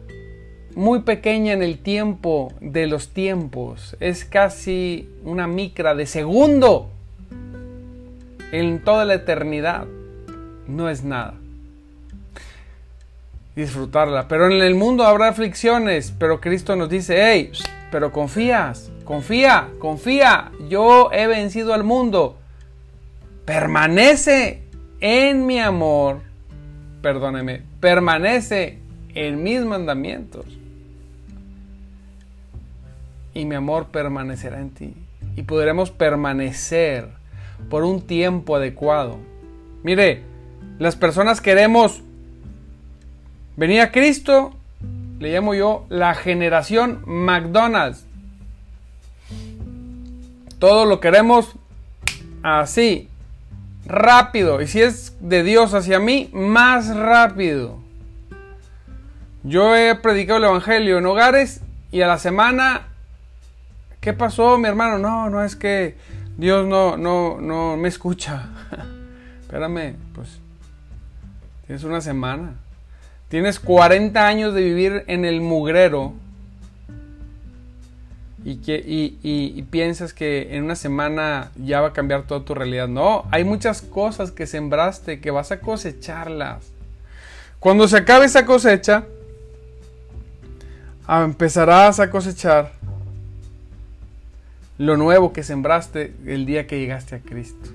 muy 0.74 1.00
pequeña 1.00 1.54
en 1.54 1.62
el 1.62 1.78
tiempo 1.78 2.52
de 2.60 2.86
los 2.86 3.08
tiempos, 3.08 3.96
es 4.00 4.26
casi 4.26 5.08
una 5.24 5.46
micra 5.46 5.94
de 5.94 6.04
segundo 6.04 6.90
en 8.52 8.84
toda 8.84 9.06
la 9.06 9.14
eternidad. 9.14 9.86
No 10.68 10.90
es 10.90 11.04
nada 11.04 11.34
disfrutarla. 13.56 14.28
Pero 14.28 14.46
en 14.46 14.62
el 14.62 14.74
mundo 14.76 15.04
habrá 15.04 15.28
aflicciones, 15.28 16.14
pero 16.16 16.40
Cristo 16.40 16.76
nos 16.76 16.88
dice, 16.88 17.16
hey, 17.18 17.50
pero 17.90 18.12
confías, 18.12 18.92
confía, 19.04 19.70
confía. 19.80 20.52
Yo 20.68 21.10
he 21.12 21.26
vencido 21.26 21.74
al 21.74 21.82
mundo. 21.82 22.38
Permanece 23.46 24.62
en 25.00 25.46
mi 25.46 25.58
amor. 25.58 26.20
Perdóneme, 27.02 27.62
permanece 27.80 28.78
en 29.14 29.42
mis 29.42 29.64
mandamientos. 29.64 30.44
Y 33.32 33.44
mi 33.44 33.54
amor 33.54 33.86
permanecerá 33.86 34.60
en 34.60 34.70
ti. 34.70 34.94
Y 35.36 35.42
podremos 35.42 35.90
permanecer 35.90 37.08
por 37.70 37.84
un 37.84 38.02
tiempo 38.02 38.56
adecuado. 38.56 39.18
Mire, 39.82 40.22
las 40.78 40.96
personas 40.96 41.40
queremos 41.40 42.02
venir 43.56 43.80
a 43.80 43.90
Cristo 43.90 44.54
le 45.18 45.32
llamo 45.32 45.54
yo 45.54 45.86
la 45.88 46.14
generación 46.14 47.02
McDonald's. 47.06 48.04
Todo 50.58 50.84
lo 50.84 51.00
queremos 51.00 51.54
así, 52.42 53.08
rápido. 53.86 54.60
Y 54.60 54.66
si 54.66 54.82
es 54.82 55.16
de 55.20 55.42
Dios 55.42 55.74
hacia 55.74 55.98
mí, 55.98 56.30
más 56.32 56.94
rápido. 56.94 57.78
Yo 59.42 59.76
he 59.76 59.94
predicado 59.94 60.38
el 60.38 60.44
Evangelio 60.44 60.98
en 60.98 61.06
hogares 61.06 61.60
y 61.92 62.02
a 62.02 62.08
la 62.08 62.18
semana, 62.18 62.88
¿qué 64.00 64.12
pasó 64.12 64.58
mi 64.58 64.68
hermano? 64.68 64.98
No, 64.98 65.30
no 65.30 65.44
es 65.44 65.56
que 65.56 65.96
Dios 66.36 66.66
no, 66.66 66.96
no, 66.96 67.40
no 67.40 67.76
me 67.76 67.88
escucha. 67.88 68.48
Espérame, 69.42 69.94
pues 70.14 70.40
tienes 71.66 71.84
una 71.84 72.00
semana. 72.00 72.54
Tienes 73.28 73.58
40 73.58 74.26
años 74.26 74.54
de 74.54 74.62
vivir 74.62 75.04
en 75.08 75.24
el 75.24 75.40
mugrero 75.40 76.14
y, 78.44 78.58
que, 78.58 78.80
y, 78.86 79.60
piensas 79.64 80.14
que 80.14 80.54
en 80.54 80.62
una 80.62 80.76
semana 80.76 81.50
ya 81.56 81.80
va 81.80 81.88
a 81.88 81.92
cambiar 81.92 82.28
toda 82.28 82.44
tu 82.44 82.54
realidad. 82.54 82.86
No, 82.86 83.24
hay 83.32 83.42
muchas 83.42 83.82
cosas 83.82 84.30
que 84.30 84.46
sembraste 84.46 85.18
que 85.18 85.32
vas 85.32 85.50
a 85.50 85.58
cosecharlas. 85.58 86.64
Cuando 87.58 87.88
se 87.88 87.96
acabe 87.96 88.26
esa 88.26 88.46
cosecha, 88.46 89.04
empezarás 91.08 91.98
a 91.98 92.08
cosechar 92.08 92.70
lo 94.78 94.96
nuevo 94.96 95.32
que 95.32 95.42
sembraste 95.42 96.14
el 96.26 96.46
día 96.46 96.68
que 96.68 96.78
llegaste 96.78 97.16
a 97.16 97.18
Cristo. 97.18 97.70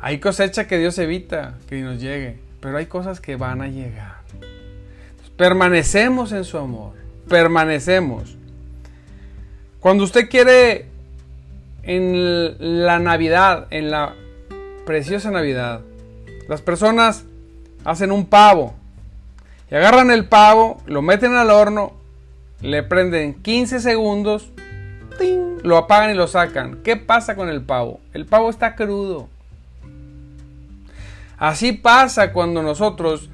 Hay 0.00 0.20
cosecha 0.20 0.66
que 0.66 0.78
Dios 0.78 0.96
evita 0.98 1.58
que 1.68 1.82
nos 1.82 2.00
llegue, 2.00 2.38
pero 2.60 2.78
hay 2.78 2.86
cosas 2.86 3.20
que 3.20 3.36
van 3.36 3.60
a 3.60 3.68
llegar. 3.68 4.13
Permanecemos 5.36 6.32
en 6.32 6.44
su 6.44 6.58
amor. 6.58 6.92
Permanecemos. 7.28 8.36
Cuando 9.80 10.04
usted 10.04 10.28
quiere 10.28 10.86
en 11.82 12.84
la 12.84 12.98
Navidad, 12.98 13.66
en 13.70 13.90
la 13.90 14.14
preciosa 14.86 15.30
Navidad, 15.30 15.80
las 16.48 16.62
personas 16.62 17.24
hacen 17.84 18.12
un 18.12 18.26
pavo 18.26 18.74
y 19.70 19.74
agarran 19.74 20.10
el 20.10 20.26
pavo, 20.26 20.80
lo 20.86 21.02
meten 21.02 21.34
al 21.34 21.50
horno, 21.50 21.92
le 22.60 22.82
prenden 22.82 23.34
15 23.34 23.80
segundos, 23.80 24.50
lo 25.62 25.76
apagan 25.76 26.10
y 26.10 26.14
lo 26.14 26.28
sacan. 26.28 26.82
¿Qué 26.84 26.96
pasa 26.96 27.34
con 27.34 27.48
el 27.48 27.62
pavo? 27.62 28.00
El 28.12 28.24
pavo 28.26 28.50
está 28.50 28.76
crudo. 28.76 29.28
Así 31.36 31.72
pasa 31.72 32.32
cuando 32.32 32.62
nosotros 32.62 33.28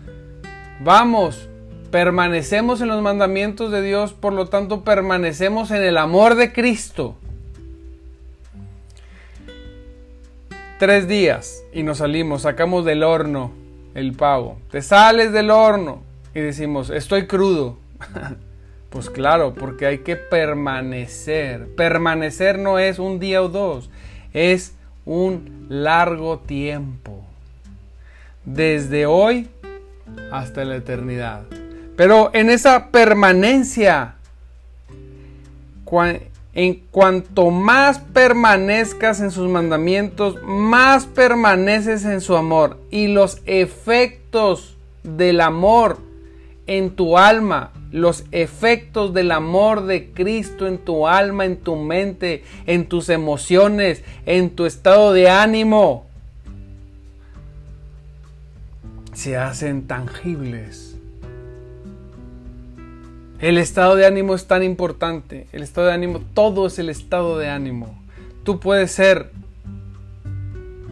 vamos 0.80 1.50
Permanecemos 1.90 2.80
en 2.80 2.88
los 2.88 3.02
mandamientos 3.02 3.73
de 3.73 3.82
Dios, 3.82 4.12
por 4.12 4.32
lo 4.32 4.47
tanto 4.47 4.85
permanecemos 4.85 5.70
en 5.73 5.82
el 5.82 5.99
amor 5.99 6.37
de 6.37 6.52
Cristo. 6.52 7.16
Tres 10.78 11.09
días 11.09 11.64
y 11.73 11.82
nos 11.82 11.99
salimos, 11.99 12.42
sacamos 12.42 12.85
del 12.85 13.02
horno 13.02 13.52
el 13.94 14.12
pavo. 14.12 14.59
Te 14.70 14.82
sales 14.82 15.32
del 15.32 15.50
horno 15.50 16.02
y 16.35 16.40
decimos, 16.40 16.90
estoy 16.90 17.26
crudo. 17.26 17.76
pues 18.90 19.11
claro, 19.11 19.55
porque 19.55 19.87
hay 19.87 19.98
que 19.98 20.16
permanecer. 20.16 21.74
Permanecer 21.74 22.59
no 22.59 22.79
es 22.79 22.98
un 22.98 23.18
día 23.18 23.42
o 23.42 23.48
dos, 23.48 23.90
es 24.33 24.74
un 25.05 25.66
largo 25.68 26.38
tiempo. 26.38 27.24
Desde 28.44 29.07
hoy 29.07 29.48
hasta 30.31 30.64
la 30.64 30.76
eternidad. 30.76 31.42
Pero 32.01 32.31
en 32.33 32.49
esa 32.49 32.87
permanencia, 32.87 34.15
en 36.55 36.75
cuanto 36.91 37.51
más 37.51 37.99
permanezcas 37.99 39.21
en 39.21 39.31
sus 39.31 39.51
mandamientos, 39.51 40.43
más 40.43 41.05
permaneces 41.05 42.07
en 42.07 42.23
su 42.23 42.39
amor. 42.39 42.79
Y 42.91 43.09
los 43.09 43.43
efectos 43.45 44.79
del 45.03 45.43
amor 45.43 45.99
en 46.67 46.89
tu 46.89 47.19
alma, 47.19 47.71
los 47.93 48.25
efectos 48.33 49.13
del 49.13 49.31
amor 49.31 49.85
de 49.85 50.11
Cristo 50.11 50.67
en 50.67 50.79
tu 50.79 51.07
alma, 51.07 51.45
en 51.45 51.59
tu 51.59 51.77
mente, 51.77 52.45
en 52.65 52.87
tus 52.87 53.11
emociones, 53.11 54.05
en 54.25 54.49
tu 54.49 54.65
estado 54.65 55.13
de 55.13 55.29
ánimo, 55.29 56.07
se 59.13 59.37
hacen 59.37 59.87
tangibles 59.87 60.89
el 63.40 63.57
estado 63.57 63.96
de 63.96 64.07
ánimo 64.07 64.35
es 64.35 64.46
tan 64.46 64.62
importante. 64.62 65.46
El 65.53 65.62
estado 65.62 65.87
de 65.87 65.94
ánimo, 65.94 66.20
todo 66.35 66.66
es 66.66 66.79
el 66.79 66.90
estado 66.90 67.38
de 67.38 67.48
ánimo. 67.48 67.98
Tú 68.44 68.61
puedes 68.61 68.92
ser 68.92 69.31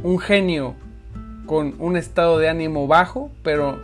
un 0.03 0.19
genio 0.19 0.75
con 1.47 1.75
un 1.79 1.97
estado 1.97 2.39
de 2.39 2.49
ánimo 2.49 2.87
bajo, 2.87 3.31
pero 3.43 3.83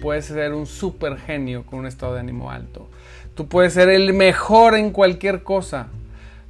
puedes 0.00 0.26
ser 0.26 0.54
un 0.54 0.66
super 0.66 1.18
genio 1.18 1.64
con 1.64 1.80
un 1.80 1.86
estado 1.86 2.14
de 2.14 2.20
ánimo 2.20 2.50
alto. 2.50 2.88
Tú 3.34 3.48
puedes 3.48 3.74
ser 3.74 3.88
el 3.90 4.14
mejor 4.14 4.74
en 4.74 4.90
cualquier 4.90 5.42
cosa, 5.42 5.88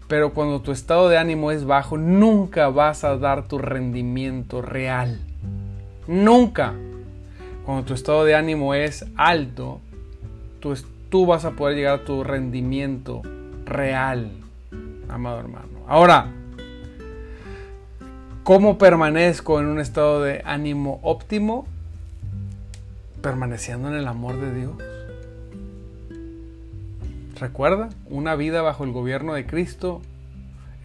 pero 0.06 0.32
cuando 0.32 0.60
tu 0.60 0.70
estado 0.72 1.08
de 1.08 1.18
ánimo 1.18 1.50
es 1.50 1.64
bajo, 1.64 1.98
nunca 1.98 2.68
vas 2.68 3.04
a 3.04 3.16
dar 3.16 3.48
tu 3.48 3.58
rendimiento 3.58 4.62
real. 4.62 5.20
Nunca. 6.06 6.74
Cuando 7.64 7.84
tu 7.84 7.94
estado 7.94 8.24
de 8.24 8.34
ánimo 8.34 8.72
es 8.72 9.04
alto, 9.16 9.80
tu, 10.60 10.74
tú 11.10 11.26
vas 11.26 11.44
a 11.44 11.52
poder 11.52 11.76
llegar 11.76 12.00
a 12.00 12.04
tu 12.04 12.24
rendimiento 12.24 13.22
real, 13.64 14.30
amado 15.08 15.40
hermano. 15.40 15.68
Ahora, 15.86 16.32
¿cómo 18.44 18.78
permanezco 18.78 19.60
en 19.60 19.66
un 19.66 19.80
estado 19.80 20.22
de 20.22 20.42
ánimo 20.44 21.00
óptimo? 21.02 21.66
Permaneciendo 23.22 23.88
en 23.88 23.94
el 23.94 24.06
amor 24.06 24.40
de 24.40 24.54
Dios. 24.54 24.74
Recuerda, 27.38 27.88
una 28.06 28.34
vida 28.34 28.62
bajo 28.62 28.84
el 28.84 28.92
gobierno 28.92 29.34
de 29.34 29.46
Cristo 29.46 30.02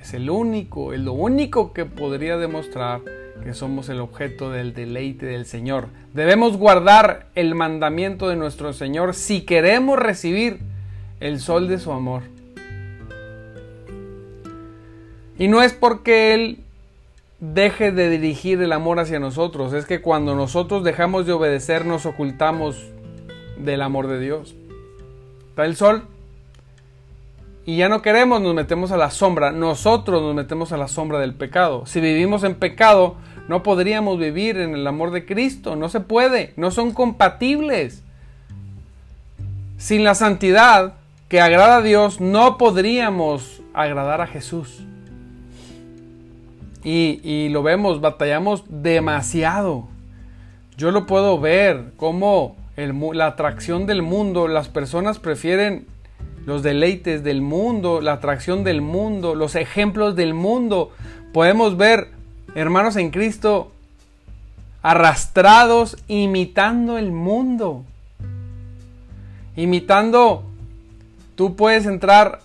es 0.02 0.14
el 0.14 0.30
único, 0.30 0.94
es 0.94 1.00
lo 1.00 1.14
único 1.14 1.74
que 1.74 1.86
podría 1.86 2.38
demostrar 2.38 3.02
que 3.42 3.54
somos 3.54 3.90
el 3.90 4.00
objeto 4.00 4.52
del 4.52 4.74
deleite 4.74 5.26
del 5.26 5.46
Señor. 5.46 5.88
Debemos 6.14 6.58
guardar 6.58 7.28
el 7.36 7.56
mandamiento 7.56 8.30
de 8.30 8.36
nuestro 8.36 8.74
Señor 8.74 9.16
si 9.16 9.42
queremos 9.42 9.98
recibir 9.98 10.60
el 11.20 11.40
sol 11.40 11.68
de 11.68 11.80
su 11.80 11.92
amor. 11.92 12.24
Y 15.38 15.48
no 15.48 15.62
es 15.62 15.74
porque 15.74 16.34
Él 16.34 16.60
deje 17.40 17.92
de 17.92 18.10
dirigir 18.10 18.62
el 18.62 18.72
amor 18.72 19.00
hacia 19.00 19.20
nosotros, 19.20 19.74
es 19.74 19.86
que 19.86 20.02
cuando 20.02 20.36
nosotros 20.36 20.84
dejamos 20.84 21.26
de 21.26 21.34
obedecer 21.34 21.86
nos 21.86 22.06
ocultamos 22.06 22.86
del 23.58 23.82
amor 23.82 24.08
de 24.08 24.20
Dios. 24.20 24.56
Está 25.50 25.66
el 25.66 25.76
sol 25.76 26.08
y 27.66 27.78
ya 27.78 27.88
no 27.88 28.02
queremos, 28.02 28.42
nos 28.42 28.54
metemos 28.54 28.92
a 28.92 28.98
la 28.98 29.10
sombra. 29.10 29.52
Nosotros 29.52 30.22
nos 30.22 30.36
metemos 30.36 30.72
a 30.74 30.78
la 30.78 30.90
sombra 30.90 31.20
del 31.20 31.34
pecado. 31.34 31.86
Si 31.86 32.02
vivimos 32.02 32.44
en 32.44 32.56
pecado, 32.56 33.16
no 33.48 33.64
podríamos 33.64 34.20
vivir 34.20 34.58
en 34.58 34.74
el 34.74 34.86
amor 34.86 35.12
de 35.12 35.26
Cristo. 35.26 35.76
No 35.78 35.88
se 35.88 36.02
puede. 36.02 36.54
No 36.58 36.72
son 36.72 36.92
compatibles. 36.92 38.04
Sin 39.78 40.04
la 40.04 40.14
santidad 40.16 40.96
que 41.30 41.40
agrada 41.40 41.78
a 41.78 41.82
Dios, 41.82 42.20
no 42.20 42.58
podríamos 42.58 43.62
agradar 43.74 44.20
a 44.20 44.28
Jesús. 44.28 44.84
Y, 46.84 47.48
lo 47.50 47.64
vemos, 47.64 48.02
batallamos 48.02 48.66
demasiado. 48.68 49.88
Yo 50.76 50.92
lo 50.92 51.06
puedo 51.06 51.40
ver 51.40 51.94
como 51.96 52.58
la 52.76 53.28
atracción 53.28 53.86
del 53.86 54.02
mundo, 54.02 54.50
las 54.50 54.68
personas 54.68 55.20
prefieren 55.20 55.88
los 56.46 56.64
deleites 56.64 57.24
del 57.24 57.42
mundo, 57.42 58.02
la 58.02 58.14
atracción 58.14 58.64
del 58.64 58.82
mundo, 58.82 59.36
los 59.36 59.56
ejemplos 59.56 60.16
del 60.16 60.34
mundo. 60.34 60.92
Podemos 61.34 61.78
ver 61.78 62.10
hermanos 62.56 62.96
en 62.96 63.12
Cristo 63.12 63.72
arrastrados 64.82 65.98
imitando 66.08 66.98
el 66.98 67.12
mundo, 67.12 67.84
imitando 69.56 70.44
Tú 71.36 71.56
puedes 71.56 71.86
entrar 71.86 72.42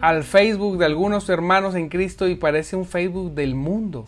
al 0.00 0.24
Facebook 0.24 0.78
de 0.78 0.84
algunos 0.84 1.28
hermanos 1.28 1.74
en 1.74 1.88
Cristo 1.88 2.28
y 2.28 2.34
parece 2.34 2.76
un 2.76 2.84
Facebook 2.84 3.34
del 3.34 3.54
mundo. 3.54 4.06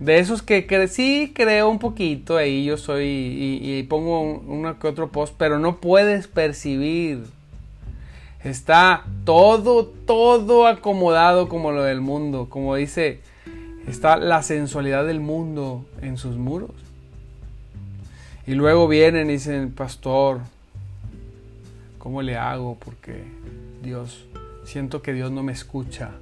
De 0.00 0.18
esos 0.18 0.42
que, 0.42 0.88
sí 0.88 1.32
creo 1.34 1.68
un 1.68 1.78
poquito 1.78 2.36
ahí, 2.36 2.64
yo 2.64 2.76
soy 2.76 3.04
y, 3.04 3.82
pongo 3.84 4.20
uno 4.20 4.78
que 4.78 4.88
otro 4.88 5.10
post, 5.10 5.34
pero 5.38 5.58
no 5.58 5.76
puedes 5.76 6.26
percibir. 6.26 7.24
Está 8.44 9.04
todo, 9.24 9.86
todo 9.86 10.66
acomodado 10.66 11.48
como 11.48 11.72
lo 11.72 11.82
del 11.82 12.00
mundo. 12.00 12.48
Como 12.48 12.76
dice, 12.76 13.20
está 13.86 14.16
la 14.16 14.42
sensualidad 14.42 15.06
del 15.06 15.20
mundo 15.20 15.84
en 16.00 16.16
sus 16.16 16.36
muros. 16.36 16.70
Y 18.46 18.54
luego 18.54 18.88
vienen 18.88 19.28
y 19.28 19.34
dicen, 19.34 19.72
pastor, 19.72 20.40
¿cómo 21.98 22.22
le 22.22 22.36
hago? 22.36 22.76
Porque 22.82 23.24
Dios, 23.82 24.24
siento 24.64 25.02
que 25.02 25.12
Dios 25.12 25.30
no 25.30 25.42
me 25.42 25.52
escucha 25.52 26.12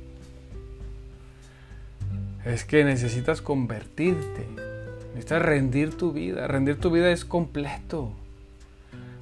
es 2.46 2.64
que 2.64 2.84
necesitas 2.84 3.42
convertirte. 3.42 4.46
Necesitas 5.08 5.42
rendir 5.42 5.96
tu 5.96 6.12
vida. 6.12 6.46
Rendir 6.46 6.78
tu 6.78 6.90
vida 6.90 7.10
es 7.10 7.24
completo. 7.24 8.12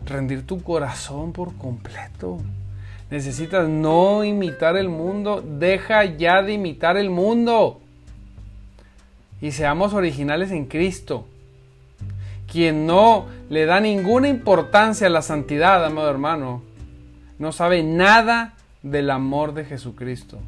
Rendir 0.05 0.47
tu 0.47 0.63
corazón 0.63 1.33
por 1.33 1.57
completo. 1.57 2.39
Necesitas 3.15 3.69
no 3.69 4.25
imitar 4.25 4.77
el 4.77 4.89
mundo. 4.89 5.41
Deja 5.41 6.05
ya 6.05 6.43
de 6.43 6.55
imitar 6.55 6.97
el 6.97 7.11
mundo. 7.11 7.81
Y 9.41 9.53
seamos 9.53 9.95
originales 9.95 10.51
en 10.51 10.65
Cristo. 10.65 11.25
Quien 12.51 12.89
no 12.89 13.27
le 13.51 13.67
da 13.67 13.79
ninguna 13.79 14.27
importancia 14.27 15.07
a 15.07 15.11
la 15.11 15.23
santidad, 15.23 15.85
amado 15.85 16.11
hermano, 16.11 16.63
no 17.39 17.53
sabe 17.53 17.85
nada 17.85 18.55
del 18.83 19.09
amor 19.11 19.55
de 19.55 19.65
Jesucristo. 19.65 20.41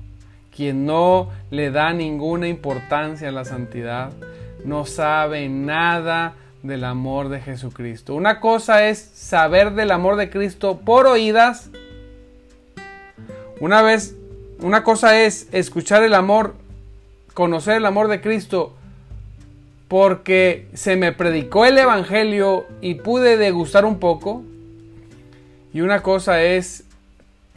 Quien 0.53 0.87
no 0.87 1.31
le 1.53 1.71
da 1.71 1.93
ninguna 1.93 2.49
importancia 2.49 3.29
a 3.29 3.33
la 3.33 3.45
santidad, 3.45 4.11
no 4.65 4.87
sabe 4.87 5.49
nada 5.49 6.35
del 6.65 6.83
amor 6.83 7.29
de 7.29 7.41
Jesucristo. 7.41 8.17
Una 8.17 8.41
cosa 8.41 8.89
es 8.89 8.99
saber 8.99 9.75
del 9.75 9.93
amor 9.93 10.17
de 10.17 10.31
Cristo 10.31 10.81
por 10.85 11.07
oídas. 11.07 11.71
Una 13.59 13.81
vez, 13.81 14.14
una 14.61 14.85
cosa 14.85 15.23
es 15.23 15.49
escuchar 15.53 16.03
el 16.03 16.14
amor, 16.14 16.55
conocer 17.33 17.77
el 17.77 17.87
amor 17.87 18.09
de 18.09 18.21
Cristo 18.21 18.75
porque 19.88 20.69
se 20.75 20.97
me 20.97 21.12
predicó 21.12 21.64
el 21.64 21.79
evangelio 21.79 22.66
y 22.81 22.97
pude 22.97 23.37
degustar 23.37 23.85
un 23.85 23.99
poco. 23.99 24.42
Y 25.73 25.81
una 25.81 26.03
cosa 26.03 26.42
es 26.42 26.85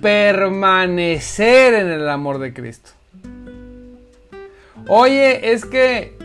permanecer 0.02 1.74
en 1.74 1.88
el 1.88 2.08
amor 2.08 2.40
de 2.40 2.54
Cristo. 2.54 2.92
Oye, 4.88 5.52
es 5.52 5.66
que 5.66 6.18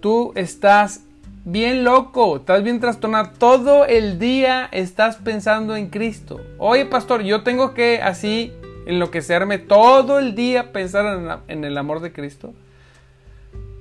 tú 0.00 0.32
estás 0.34 1.02
bien 1.44 1.84
loco, 1.84 2.36
estás 2.36 2.62
bien 2.62 2.80
trastornado, 2.80 3.30
todo 3.38 3.86
el 3.86 4.18
día 4.18 4.68
estás 4.72 5.16
pensando 5.16 5.76
en 5.76 5.88
Cristo. 5.88 6.40
Oye, 6.58 6.86
pastor, 6.86 7.22
yo 7.22 7.42
tengo 7.42 7.74
que 7.74 8.00
así 8.02 8.52
enloquecerme 8.86 9.58
todo 9.58 10.18
el 10.18 10.34
día 10.34 10.72
pensar 10.72 11.42
en, 11.48 11.64
el 11.64 11.78
amor 11.78 12.00
de 12.00 12.12
Cristo. 12.12 12.54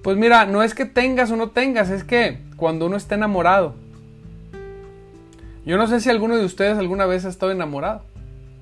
Pues 0.03 0.17
mira, 0.17 0.45
no 0.45 0.63
es 0.63 0.73
que 0.73 0.85
tengas 0.85 1.31
o 1.31 1.35
no 1.35 1.49
tengas, 1.49 1.89
es 1.89 2.03
que 2.03 2.39
cuando 2.55 2.85
uno 2.85 2.97
está 2.97 3.15
enamorado. 3.15 3.75
Yo 5.65 5.77
no 5.77 5.87
sé 5.87 5.99
si 5.99 6.09
alguno 6.09 6.37
de 6.37 6.45
ustedes 6.45 6.77
alguna 6.77 7.05
vez 7.05 7.25
ha 7.25 7.29
estado 7.29 7.51
enamorado 7.51 8.03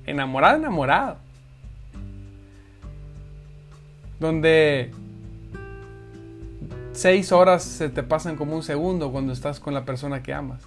enamorado, 0.08 0.56
enamorado. 0.56 1.16
Donde 4.18 4.90
seis 6.92 7.30
horas 7.30 7.62
se 7.62 7.88
te 7.88 8.02
pasan 8.02 8.36
como 8.36 8.56
un 8.56 8.62
segundo 8.62 9.12
cuando 9.12 9.32
estás 9.32 9.60
con 9.60 9.74
la 9.74 9.84
persona 9.84 10.22
que 10.22 10.32
amas. 10.32 10.62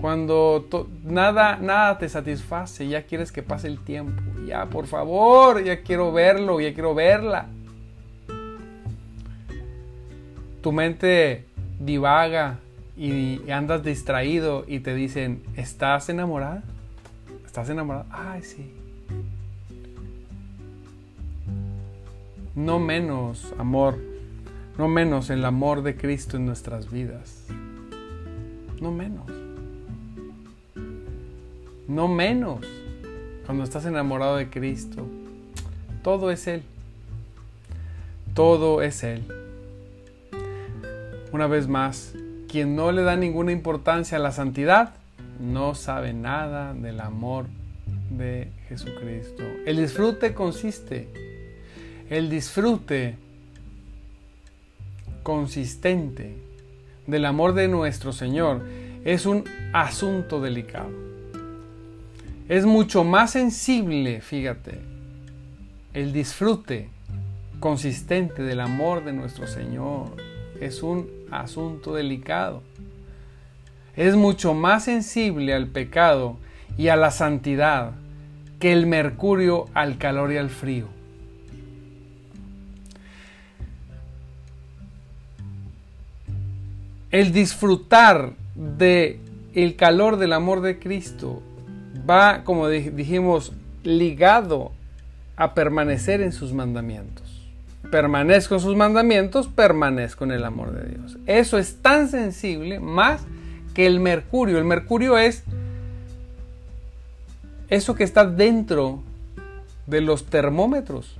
Cuando 0.00 0.66
nada, 1.04 1.56
nada 1.56 1.98
te 1.98 2.08
satisface, 2.08 2.88
ya 2.88 3.04
quieres 3.04 3.30
que 3.30 3.42
pase 3.42 3.68
el 3.68 3.78
tiempo. 3.78 4.20
Ya, 4.46 4.66
por 4.66 4.86
favor, 4.86 5.62
ya 5.62 5.82
quiero 5.82 6.12
verlo, 6.12 6.60
ya 6.60 6.74
quiero 6.74 6.94
verla. 6.94 7.46
Tu 10.60 10.72
mente 10.72 11.46
divaga 11.78 12.58
y 12.96 13.50
andas 13.50 13.82
distraído 13.82 14.64
y 14.66 14.80
te 14.80 14.94
dicen, 14.94 15.42
¿estás 15.56 16.08
enamorada? 16.08 16.62
¿Estás 17.46 17.68
enamorado? 17.68 18.06
Ay, 18.10 18.42
sí. 18.42 18.72
No 22.54 22.78
menos 22.78 23.54
amor, 23.58 23.98
no 24.76 24.86
menos 24.86 25.30
el 25.30 25.44
amor 25.44 25.82
de 25.82 25.96
Cristo 25.96 26.36
en 26.36 26.46
nuestras 26.46 26.90
vidas. 26.90 27.46
No 28.80 28.90
menos. 28.90 29.41
No 31.92 32.08
menos 32.08 32.60
cuando 33.44 33.64
estás 33.64 33.84
enamorado 33.84 34.36
de 34.36 34.48
Cristo. 34.48 35.06
Todo 36.02 36.30
es 36.30 36.46
Él. 36.46 36.62
Todo 38.32 38.80
es 38.80 39.04
Él. 39.04 39.22
Una 41.32 41.46
vez 41.48 41.68
más, 41.68 42.14
quien 42.48 42.76
no 42.76 42.92
le 42.92 43.02
da 43.02 43.14
ninguna 43.16 43.52
importancia 43.52 44.16
a 44.16 44.22
la 44.22 44.32
santidad, 44.32 44.94
no 45.38 45.74
sabe 45.74 46.14
nada 46.14 46.72
del 46.72 46.98
amor 46.98 47.44
de 48.08 48.48
Jesucristo. 48.70 49.42
El 49.66 49.76
disfrute 49.76 50.32
consiste, 50.32 51.10
el 52.08 52.30
disfrute 52.30 53.18
consistente 55.22 56.38
del 57.06 57.26
amor 57.26 57.52
de 57.52 57.68
nuestro 57.68 58.14
Señor 58.14 58.62
es 59.04 59.26
un 59.26 59.44
asunto 59.74 60.40
delicado. 60.40 61.12
Es 62.48 62.66
mucho 62.66 63.04
más 63.04 63.32
sensible, 63.32 64.20
fíjate, 64.20 64.80
el 65.94 66.12
disfrute 66.12 66.88
consistente 67.60 68.42
del 68.42 68.60
amor 68.60 69.04
de 69.04 69.12
nuestro 69.12 69.46
Señor. 69.46 70.16
Es 70.60 70.82
un 70.82 71.08
asunto 71.30 71.94
delicado 71.94 72.62
es 73.96 74.16
mucho 74.16 74.54
más 74.54 74.84
sensible 74.84 75.52
al 75.52 75.66
pecado 75.66 76.38
y 76.78 76.88
a 76.88 76.96
la 76.96 77.10
santidad 77.10 77.92
que 78.58 78.72
el 78.72 78.86
mercurio 78.86 79.66
al 79.74 79.98
calor 79.98 80.32
y 80.32 80.38
al 80.38 80.48
frío. 80.48 80.86
El 87.10 87.32
disfrutar 87.32 88.32
de 88.54 89.20
el 89.54 89.76
calor 89.76 90.16
del 90.16 90.32
amor 90.32 90.62
de 90.62 90.78
Cristo 90.78 91.42
va, 92.08 92.44
como 92.44 92.68
dijimos, 92.68 93.52
ligado 93.84 94.72
a 95.36 95.54
permanecer 95.54 96.20
en 96.20 96.32
sus 96.32 96.52
mandamientos. 96.52 97.22
Permanezco 97.90 98.54
en 98.54 98.60
sus 98.60 98.76
mandamientos, 98.76 99.48
permanezco 99.48 100.24
en 100.24 100.32
el 100.32 100.44
amor 100.44 100.72
de 100.72 100.88
Dios. 100.88 101.18
Eso 101.26 101.58
es 101.58 101.82
tan 101.82 102.08
sensible, 102.08 102.80
más 102.80 103.22
que 103.74 103.86
el 103.86 104.00
mercurio. 104.00 104.58
El 104.58 104.64
mercurio 104.64 105.18
es 105.18 105.44
eso 107.68 107.94
que 107.94 108.04
está 108.04 108.24
dentro 108.24 109.02
de 109.86 110.00
los 110.00 110.26
termómetros 110.26 111.16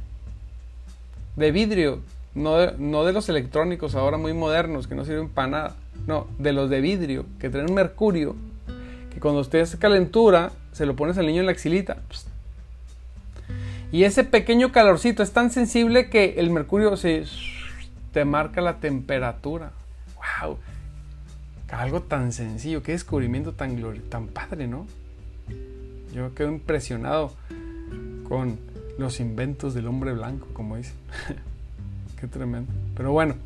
de 1.37 1.51
vidrio, 1.51 2.01
no 2.35 2.57
de, 2.57 2.75
no 2.79 3.05
de 3.05 3.12
los 3.12 3.29
electrónicos 3.29 3.95
ahora 3.95 4.18
muy 4.18 4.33
modernos 4.35 4.87
que 4.87 4.95
no 4.95 5.05
sirven 5.05 5.29
para 5.29 5.49
nada, 5.49 5.77
no, 6.07 6.27
de 6.38 6.53
los 6.53 6.71
de 6.71 6.81
vidrio 6.81 7.25
que 7.40 7.51
tienen 7.51 7.75
mercurio, 7.75 8.37
cuando 9.22 9.40
usted 9.40 9.61
hace 9.61 9.78
calentura 9.78 10.50
se 10.72 10.85
lo 10.85 10.96
pones 10.96 11.16
al 11.16 11.26
niño 11.26 11.40
en 11.40 11.46
la 11.46 11.52
axilita. 11.52 11.98
Y 13.92 14.04
ese 14.04 14.24
pequeño 14.24 14.72
calorcito 14.72 15.22
es 15.22 15.32
tan 15.32 15.50
sensible 15.50 16.11
que 16.11 16.35
el 16.38 16.50
mercurio 16.50 16.96
se 16.96 17.24
te 18.12 18.24
marca 18.24 18.61
la 18.61 18.78
temperatura. 18.80 19.72
¡Wow! 20.42 20.58
Algo 21.70 22.02
tan 22.02 22.32
sencillo, 22.32 22.82
qué 22.82 22.92
descubrimiento 22.92 23.52
tan, 23.52 23.80
tan 24.08 24.26
padre, 24.26 24.66
¿no? 24.66 24.87
Yo 26.12 26.35
quedo 26.35 26.48
impresionado 26.48 27.32
con 28.28 28.58
los 28.98 29.20
inventos 29.20 29.72
del 29.72 29.87
hombre 29.87 30.12
blanco, 30.12 30.48
como 30.52 30.76
dicen. 30.76 30.96
qué 32.20 32.26
tremendo. 32.26 32.72
Pero 32.96 33.12
bueno, 33.12 33.37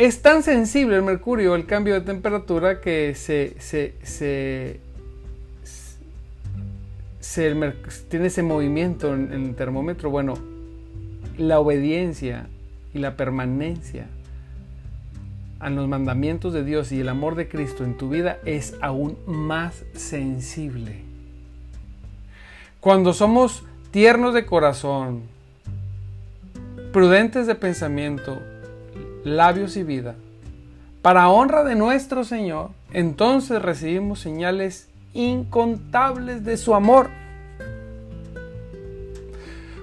es 0.00 0.22
tan 0.22 0.42
sensible 0.42 0.96
el 0.96 1.02
mercurio, 1.02 1.54
el 1.54 1.66
cambio 1.66 1.92
de 1.92 2.00
temperatura, 2.00 2.80
que 2.80 3.14
se, 3.14 3.54
tiene 8.08 8.26
ese 8.28 8.42
movimiento 8.42 9.12
en 9.12 9.30
el 9.30 9.54
termómetro. 9.54 10.08
Bueno, 10.08 10.38
la 11.36 11.60
obediencia 11.60 12.46
y 12.94 12.98
la 13.00 13.14
permanencia 13.14 14.06
a 15.58 15.68
los 15.68 15.86
mandamientos 15.86 16.54
de 16.54 16.64
Dios 16.64 16.92
y 16.92 17.00
el 17.00 17.10
amor 17.10 17.34
de 17.34 17.50
Cristo 17.50 17.84
en 17.84 17.98
tu 17.98 18.08
vida 18.08 18.38
es 18.46 18.76
aún 18.80 19.18
más 19.26 19.84
sensible. 19.92 21.02
Cuando 22.80 23.12
somos 23.12 23.64
tiernos 23.90 24.32
de 24.32 24.46
corazón, 24.46 25.24
prudentes 26.90 27.46
de 27.46 27.54
pensamiento, 27.54 28.40
labios 29.24 29.76
y 29.76 29.82
vida, 29.82 30.14
para 31.02 31.28
honra 31.28 31.64
de 31.64 31.74
nuestro 31.74 32.24
Señor, 32.24 32.70
entonces 32.92 33.62
recibimos 33.62 34.20
señales 34.20 34.88
incontables 35.14 36.44
de 36.44 36.56
su 36.56 36.74
amor. 36.74 37.10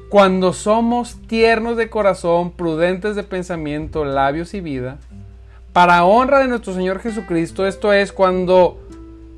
Cuando 0.09 0.53
somos 0.53 1.17
tiernos 1.27 1.75
de 1.75 1.89
corazón, 1.89 2.51
prudentes 2.51 3.15
de 3.15 3.23
pensamiento, 3.23 4.05
labios 4.05 4.53
y 4.53 4.61
vida, 4.61 4.97
para 5.73 6.05
honra 6.05 6.39
de 6.39 6.47
nuestro 6.47 6.73
Señor 6.73 6.99
Jesucristo, 6.99 7.67
esto 7.67 7.91
es 7.93 8.11
cuando 8.11 8.79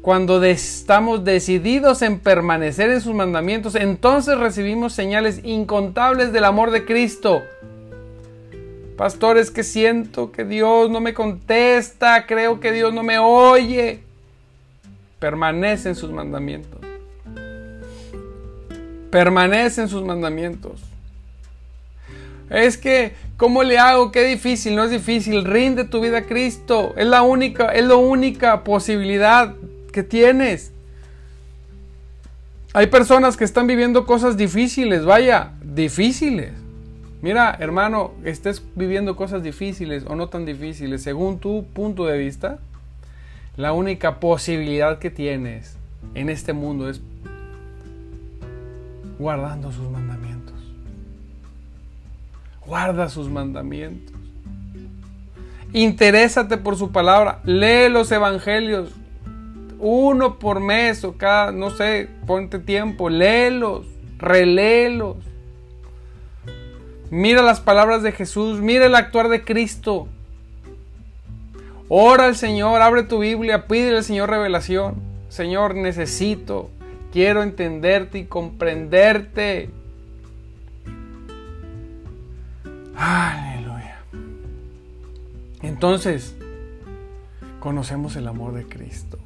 cuando 0.01 0.41
estamos 0.43 1.25
decididos 1.25 2.01
en 2.01 2.19
permanecer 2.19 2.89
en 2.89 3.01
sus 3.01 3.13
mandamientos, 3.13 3.75
entonces 3.75 4.37
recibimos 4.37 4.93
señales 4.93 5.41
incontables 5.43 6.31
del 6.31 6.45
amor 6.45 6.71
de 6.71 6.85
Cristo. 6.85 7.43
Pastores, 8.99 9.49
que 9.49 9.63
siento 9.63 10.33
que 10.33 10.43
Dios 10.43 10.89
no 10.89 10.99
me 10.99 11.13
contesta, 11.13 12.25
creo 12.25 12.59
que 12.59 12.73
Dios 12.73 12.93
no 12.93 13.01
me 13.01 13.17
oye. 13.17 14.01
Permanece 15.19 15.87
en 15.87 15.95
sus 15.95 16.11
mandamientos. 16.11 16.81
Permanece 19.09 19.83
en 19.83 19.87
sus 19.87 20.03
mandamientos. 20.03 20.81
Es 22.49 22.77
que, 22.77 23.13
¿cómo 23.37 23.63
le 23.63 23.79
hago? 23.79 24.11
Qué 24.11 24.25
difícil, 24.25 24.75
no 24.75 24.83
es 24.83 24.91
difícil. 24.91 25.45
Rinde 25.45 25.85
tu 25.85 26.01
vida 26.01 26.17
a 26.17 26.25
Cristo. 26.25 26.93
Es 26.97 27.07
la 27.07 27.21
única, 27.21 27.67
es 27.67 27.85
la 27.85 27.95
única 27.95 28.65
posibilidad 28.65 29.55
que 29.93 30.03
tienes. 30.03 30.73
Hay 32.73 32.87
personas 32.87 33.37
que 33.37 33.45
están 33.45 33.65
viviendo 33.65 34.05
cosas 34.05 34.35
difíciles, 34.35 35.05
vaya, 35.05 35.53
difíciles. 35.63 36.58
Mira, 37.21 37.55
hermano, 37.59 38.11
estés 38.23 38.63
viviendo 38.75 39.15
cosas 39.15 39.43
difíciles 39.43 40.05
o 40.07 40.15
no 40.15 40.29
tan 40.29 40.45
difíciles, 40.45 41.03
según 41.03 41.39
tu 41.39 41.65
punto 41.73 42.05
de 42.05 42.17
vista, 42.17 42.59
la 43.57 43.73
única 43.73 44.19
posibilidad 44.19 44.99
que 44.99 45.09
tienes 45.09 45.77
en 46.15 46.29
este 46.29 46.53
mundo 46.53 46.89
es 46.89 47.01
guardando 49.17 49.71
sus 49.71 49.89
mandamientos. 49.89 50.55
Guarda 52.65 53.09
sus 53.09 53.29
mandamientos. 53.29 54.15
Interésate 55.73 56.57
por 56.57 56.77
su 56.77 56.91
palabra. 56.91 57.41
Lee 57.43 57.89
los 57.89 58.11
evangelios 58.11 58.91
uno 59.79 60.39
por 60.39 60.59
mes 60.59 61.03
o 61.03 61.13
cada, 61.17 61.51
no 61.51 61.69
sé, 61.69 62.09
ponte 62.27 62.59
tiempo, 62.59 63.09
léelos, 63.09 63.85
reléelos. 64.17 65.17
Mira 67.11 67.41
las 67.41 67.59
palabras 67.59 68.03
de 68.03 68.11
Jesús, 68.11 68.61
mira 68.61 68.85
el 68.85 68.95
actuar 68.95 69.29
de 69.29 69.43
Cristo. 69.43 70.07
Ora 71.87 72.25
al 72.25 72.35
Señor, 72.35 72.81
abre 72.81 73.01
tu 73.01 73.19
Biblia, 73.19 73.65
pídele 73.65 73.97
al 73.97 74.03
Señor 74.03 74.29
revelación. 74.29 75.01
Señor, 75.29 75.73
necesito, 75.73 76.69
quiero 77.11 77.41
entenderte 77.41 78.19
y 78.19 78.25
comprenderte. 78.25 79.71
Aleluya. 82.95 84.01
Entonces, 85.63 86.35
conocemos 87.59 88.15
el 88.17 88.27
amor 88.27 88.53
de 88.53 88.65
Cristo. 88.65 89.17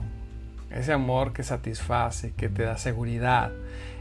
Ese 0.69 0.93
amor 0.93 1.33
que 1.33 1.43
satisface, 1.43 2.31
que 2.31 2.47
te 2.47 2.63
da 2.63 2.77
seguridad. 2.77 3.51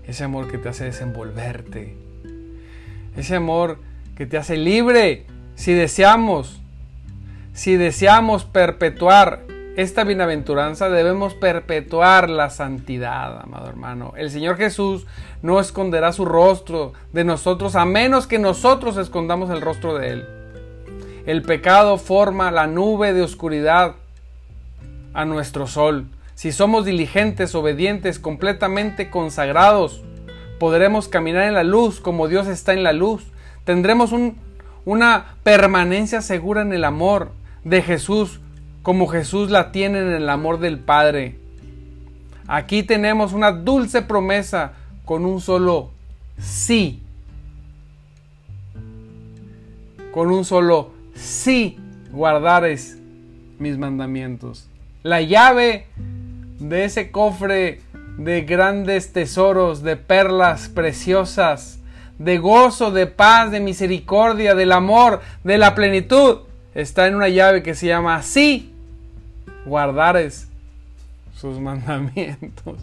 Ese 0.06 0.22
amor 0.22 0.48
que 0.50 0.58
te 0.58 0.68
hace 0.68 0.84
desenvolverte. 0.84 2.11
Ese 3.16 3.36
amor 3.36 3.78
que 4.16 4.26
te 4.26 4.36
hace 4.36 4.56
libre. 4.56 5.26
Si 5.54 5.72
deseamos, 5.72 6.60
si 7.52 7.76
deseamos 7.76 8.44
perpetuar 8.44 9.44
esta 9.76 10.04
bienaventuranza, 10.04 10.90
debemos 10.90 11.34
perpetuar 11.34 12.28
la 12.28 12.50
santidad, 12.50 13.40
amado 13.40 13.68
hermano. 13.68 14.12
El 14.16 14.30
Señor 14.30 14.56
Jesús 14.56 15.06
no 15.42 15.60
esconderá 15.60 16.12
su 16.12 16.24
rostro 16.24 16.92
de 17.12 17.24
nosotros 17.24 17.76
a 17.76 17.84
menos 17.84 18.26
que 18.26 18.38
nosotros 18.38 18.96
escondamos 18.96 19.50
el 19.50 19.60
rostro 19.60 19.96
de 19.96 20.10
Él. 20.10 20.26
El 21.26 21.42
pecado 21.42 21.98
forma 21.98 22.50
la 22.50 22.66
nube 22.66 23.12
de 23.12 23.22
oscuridad 23.22 23.94
a 25.14 25.24
nuestro 25.24 25.66
sol 25.66 26.06
si 26.34 26.50
somos 26.50 26.84
diligentes, 26.84 27.54
obedientes, 27.54 28.18
completamente 28.18 29.10
consagrados, 29.10 30.02
podremos 30.62 31.08
caminar 31.08 31.48
en 31.48 31.54
la 31.54 31.64
luz 31.64 31.98
como 31.98 32.28
Dios 32.28 32.46
está 32.46 32.72
en 32.72 32.84
la 32.84 32.92
luz. 32.92 33.24
Tendremos 33.64 34.14
una 34.84 35.34
permanencia 35.42 36.22
segura 36.22 36.62
en 36.62 36.72
el 36.72 36.84
amor 36.84 37.32
de 37.64 37.82
Jesús 37.82 38.38
como 38.84 39.08
Jesús 39.08 39.50
la 39.50 39.72
tiene 39.72 39.98
en 39.98 40.12
el 40.12 40.28
amor 40.28 40.60
del 40.60 40.78
Padre. 40.78 41.36
Aquí 42.46 42.84
tenemos 42.84 43.32
una 43.32 43.50
dulce 43.50 44.02
promesa 44.02 44.74
con 45.04 45.26
un 45.26 45.40
solo 45.40 45.90
sí. 46.38 47.02
Con 50.12 50.30
un 50.30 50.44
solo 50.44 50.92
sí 51.16 51.76
guardares 52.12 52.98
mis 53.58 53.78
mandamientos. 53.78 54.68
La 55.02 55.22
llave 55.22 55.86
de 56.60 56.84
ese 56.84 57.10
cofre 57.10 57.80
de 58.18 58.42
grandes 58.42 59.12
tesoros, 59.12 59.82
de 59.82 59.96
perlas 59.96 60.68
preciosas, 60.68 61.80
de 62.18 62.38
gozo, 62.38 62.90
de 62.90 63.06
paz, 63.06 63.50
de 63.50 63.60
misericordia, 63.60 64.54
del 64.54 64.72
amor, 64.72 65.20
de 65.44 65.58
la 65.58 65.74
plenitud, 65.74 66.40
está 66.74 67.06
en 67.06 67.14
una 67.14 67.28
llave 67.28 67.62
que 67.62 67.74
se 67.74 67.86
llama 67.86 68.16
así, 68.16 68.72
guardares 69.64 70.48
sus 71.36 71.58
mandamientos. 71.60 72.78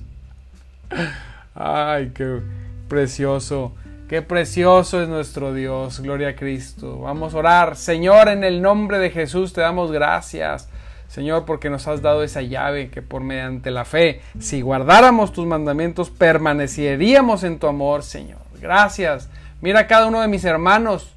Ay, 1.56 2.12
qué 2.14 2.42
precioso, 2.88 3.74
qué 4.08 4.22
precioso 4.22 5.02
es 5.02 5.08
nuestro 5.08 5.54
Dios, 5.54 6.00
gloria 6.00 6.30
a 6.30 6.36
Cristo. 6.36 7.00
Vamos 7.00 7.34
a 7.34 7.38
orar, 7.38 7.76
Señor, 7.76 8.30
en 8.30 8.44
el 8.44 8.62
nombre 8.62 8.98
de 8.98 9.12
Jesús 9.12 9.54
te 9.54 9.62
damos 9.62 9.92
gracias 9.92 10.70
Señor, 11.10 11.46
porque 11.46 11.72
nos 11.72 11.88
has 11.88 12.04
dado 12.04 12.24
esa 12.24 12.44
llave 12.44 12.90
que 12.90 13.02
por 13.02 13.24
mediante 13.24 13.72
la 13.72 13.84
fe, 13.84 14.22
si 14.40 14.62
guardáramos 14.62 15.34
tus 15.34 15.48
mandamientos, 15.48 16.12
permaneceríamos 16.12 17.44
en 17.44 17.58
tu 17.58 17.66
amor, 17.66 18.04
Señor. 18.04 18.38
Gracias. 18.62 19.28
Mira 19.60 19.82
a 19.82 19.88
cada 19.88 20.06
uno 20.06 20.22
de 20.22 20.28
mis 20.28 20.46
hermanos. 20.46 21.12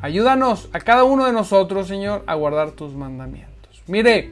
Ayúdanos 0.00 0.70
a 0.72 0.80
cada 0.80 1.04
uno 1.04 1.26
de 1.26 1.32
nosotros, 1.32 1.86
Señor, 1.86 2.24
a 2.26 2.34
guardar 2.34 2.70
tus 2.70 2.94
mandamientos. 2.94 3.82
Mire, 3.86 4.30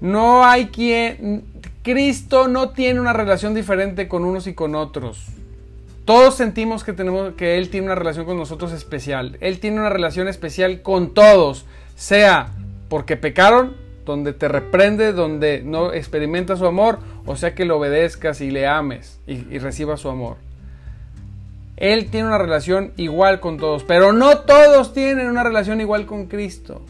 no 0.00 0.44
hay 0.44 0.66
quien... 0.66 1.44
Cristo 1.84 2.46
no 2.46 2.70
tiene 2.70 3.00
una 3.00 3.12
relación 3.12 3.54
diferente 3.54 4.06
con 4.06 4.24
unos 4.24 4.46
y 4.46 4.54
con 4.54 4.74
otros. 4.76 5.26
Todos 6.04 6.36
sentimos 6.36 6.84
que 6.84 6.92
tenemos 6.92 7.34
que 7.34 7.58
Él 7.58 7.70
tiene 7.70 7.86
una 7.86 7.96
relación 7.96 8.24
con 8.24 8.36
nosotros 8.36 8.72
especial. 8.72 9.36
Él 9.40 9.60
tiene 9.60 9.78
una 9.78 9.88
relación 9.88 10.28
especial 10.28 10.82
con 10.82 11.12
todos, 11.14 11.64
sea 11.96 12.52
porque 12.92 13.16
pecaron, 13.16 13.74
donde 14.04 14.34
te 14.34 14.48
reprende, 14.48 15.14
donde 15.14 15.62
no 15.64 15.94
experimenta 15.94 16.58
su 16.58 16.66
amor, 16.66 16.98
o 17.24 17.36
sea 17.36 17.54
que 17.54 17.64
le 17.64 17.72
obedezcas 17.72 18.42
y 18.42 18.50
le 18.50 18.66
ames 18.66 19.18
y, 19.26 19.46
y 19.50 19.58
recibas 19.58 20.00
su 20.00 20.10
amor. 20.10 20.36
Él 21.78 22.10
tiene 22.10 22.26
una 22.26 22.36
relación 22.36 22.92
igual 22.98 23.40
con 23.40 23.56
todos, 23.56 23.82
pero 23.82 24.12
no 24.12 24.40
todos 24.40 24.92
tienen 24.92 25.26
una 25.30 25.42
relación 25.42 25.80
igual 25.80 26.04
con 26.04 26.26
Cristo. 26.26 26.82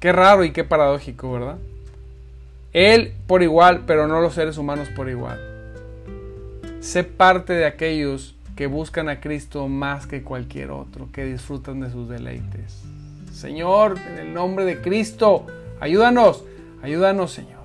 Qué 0.00 0.10
raro 0.10 0.42
y 0.42 0.50
qué 0.50 0.64
paradójico, 0.64 1.30
¿verdad? 1.30 1.58
Él 2.72 3.14
por 3.28 3.44
igual, 3.44 3.84
pero 3.86 4.08
no 4.08 4.20
los 4.20 4.34
seres 4.34 4.58
humanos 4.58 4.88
por 4.96 5.08
igual. 5.10 5.38
Sé 6.80 7.04
parte 7.04 7.52
de 7.52 7.66
aquellos 7.66 8.34
que 8.56 8.66
buscan 8.66 9.08
a 9.08 9.20
Cristo 9.20 9.68
más 9.68 10.08
que 10.08 10.24
cualquier 10.24 10.72
otro, 10.72 11.08
que 11.12 11.24
disfrutan 11.24 11.78
de 11.78 11.92
sus 11.92 12.08
deleites. 12.08 12.82
Señor, 13.42 13.98
en 14.06 14.18
el 14.18 14.32
nombre 14.32 14.64
de 14.64 14.80
Cristo, 14.80 15.46
ayúdanos, 15.80 16.44
ayúdanos, 16.80 17.32
Señor, 17.32 17.62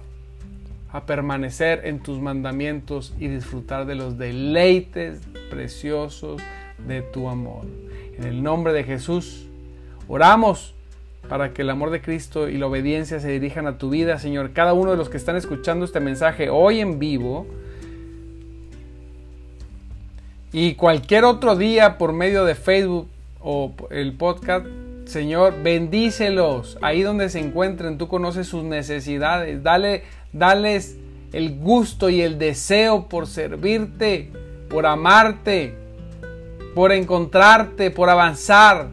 a 0.91 1.05
permanecer 1.05 1.81
en 1.85 1.99
tus 1.99 2.19
mandamientos 2.19 3.13
y 3.19 3.27
disfrutar 3.27 3.85
de 3.85 3.93
los 3.93 4.17
deleites 4.17 5.21
preciosos 5.51 6.41
de 6.87 7.03
tu 7.03 7.29
amor. 7.29 7.65
En 8.17 8.23
el 8.23 8.41
nombre 8.41 8.73
de 8.73 8.85
Jesús, 8.85 9.45
oramos 10.07 10.73
para 11.29 11.53
que 11.53 11.61
el 11.61 11.69
amor 11.69 11.91
de 11.91 12.01
Cristo 12.01 12.49
y 12.49 12.57
la 12.57 12.65
obediencia 12.65 13.19
se 13.19 13.29
dirijan 13.29 13.67
a 13.67 13.77
tu 13.77 13.91
vida, 13.91 14.17
Señor. 14.17 14.53
Cada 14.53 14.73
uno 14.73 14.89
de 14.89 14.97
los 14.97 15.09
que 15.09 15.17
están 15.17 15.35
escuchando 15.35 15.85
este 15.85 15.99
mensaje 15.99 16.49
hoy 16.49 16.79
en 16.79 16.97
vivo 16.97 17.45
y 20.51 20.73
cualquier 20.73 21.23
otro 21.23 21.55
día 21.55 21.99
por 21.99 22.13
medio 22.13 22.45
de 22.45 22.55
Facebook 22.55 23.07
o 23.39 23.75
el 23.91 24.13
podcast, 24.13 24.65
Señor, 25.07 25.63
bendícelos 25.63 26.77
ahí 26.81 27.01
donde 27.01 27.29
se 27.29 27.39
encuentren. 27.39 27.97
Tú 27.97 28.09
conoces 28.09 28.47
sus 28.47 28.63
necesidades. 28.63 29.63
Dale, 29.63 30.03
dales 30.33 30.97
el 31.31 31.57
gusto 31.57 32.09
y 32.09 32.21
el 32.21 32.37
deseo 32.37 33.07
por 33.07 33.25
servirte, 33.25 34.31
por 34.69 34.85
amarte, 34.85 35.75
por 36.75 36.91
encontrarte, 36.91 37.89
por 37.89 38.09
avanzar. 38.09 38.89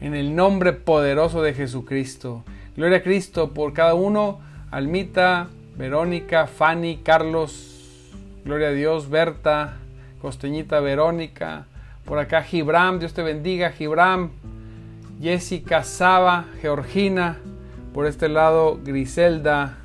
En 0.00 0.14
el 0.14 0.34
nombre 0.34 0.72
poderoso 0.72 1.42
de 1.42 1.52
Jesucristo. 1.52 2.42
Gloria 2.74 2.98
a 2.98 3.02
Cristo 3.02 3.52
por 3.52 3.74
cada 3.74 3.92
uno. 3.92 4.40
Almita, 4.70 5.48
Verónica, 5.76 6.46
Fanny, 6.46 7.00
Carlos. 7.02 8.12
Gloria 8.46 8.68
a 8.68 8.72
Dios, 8.72 9.10
Berta, 9.10 9.76
Costeñita, 10.22 10.80
Verónica. 10.80 11.66
Por 12.06 12.18
acá 12.18 12.42
Gibram, 12.42 12.98
Dios 12.98 13.12
te 13.12 13.22
bendiga, 13.22 13.72
Gibram. 13.72 14.30
Jessica, 15.20 15.84
Saba, 15.84 16.46
Georgina. 16.60 17.38
Por 17.92 18.06
este 18.06 18.28
lado, 18.28 18.78
Griselda, 18.82 19.78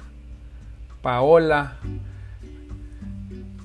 Paola, 1.01 1.77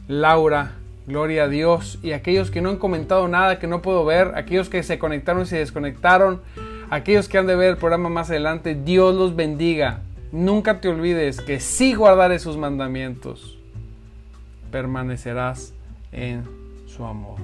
Laura, 0.09 0.73
gloria 1.07 1.45
a 1.45 1.49
Dios. 1.49 1.99
Y 2.03 2.13
aquellos 2.13 2.51
que 2.51 2.63
no 2.63 2.71
han 2.71 2.79
comentado 2.79 3.29
nada, 3.29 3.59
que 3.59 3.67
no 3.67 3.83
puedo 3.83 4.05
ver, 4.05 4.33
aquellos 4.35 4.69
que 4.71 4.83
se 4.83 4.99
conectaron 4.99 5.43
y 5.43 5.47
se 5.47 5.59
desconectaron, 5.59 6.41
aquellos 6.89 7.29
que 7.29 7.39
han 7.39 7.47
de 7.47 7.55
ver 7.55 7.71
el 7.71 7.77
programa 7.77 8.09
más 8.09 8.31
adelante, 8.31 8.75
Dios 8.75 9.15
los 9.15 9.37
bendiga. 9.37 10.01
Nunca 10.33 10.81
te 10.81 10.89
olvides 10.89 11.41
que 11.41 11.61
si 11.61 11.95
guardaré 11.95 12.39
sus 12.39 12.57
mandamientos, 12.57 13.59
permanecerás 14.71 15.75
en 16.13 16.45
su 16.87 17.05
amor. 17.05 17.41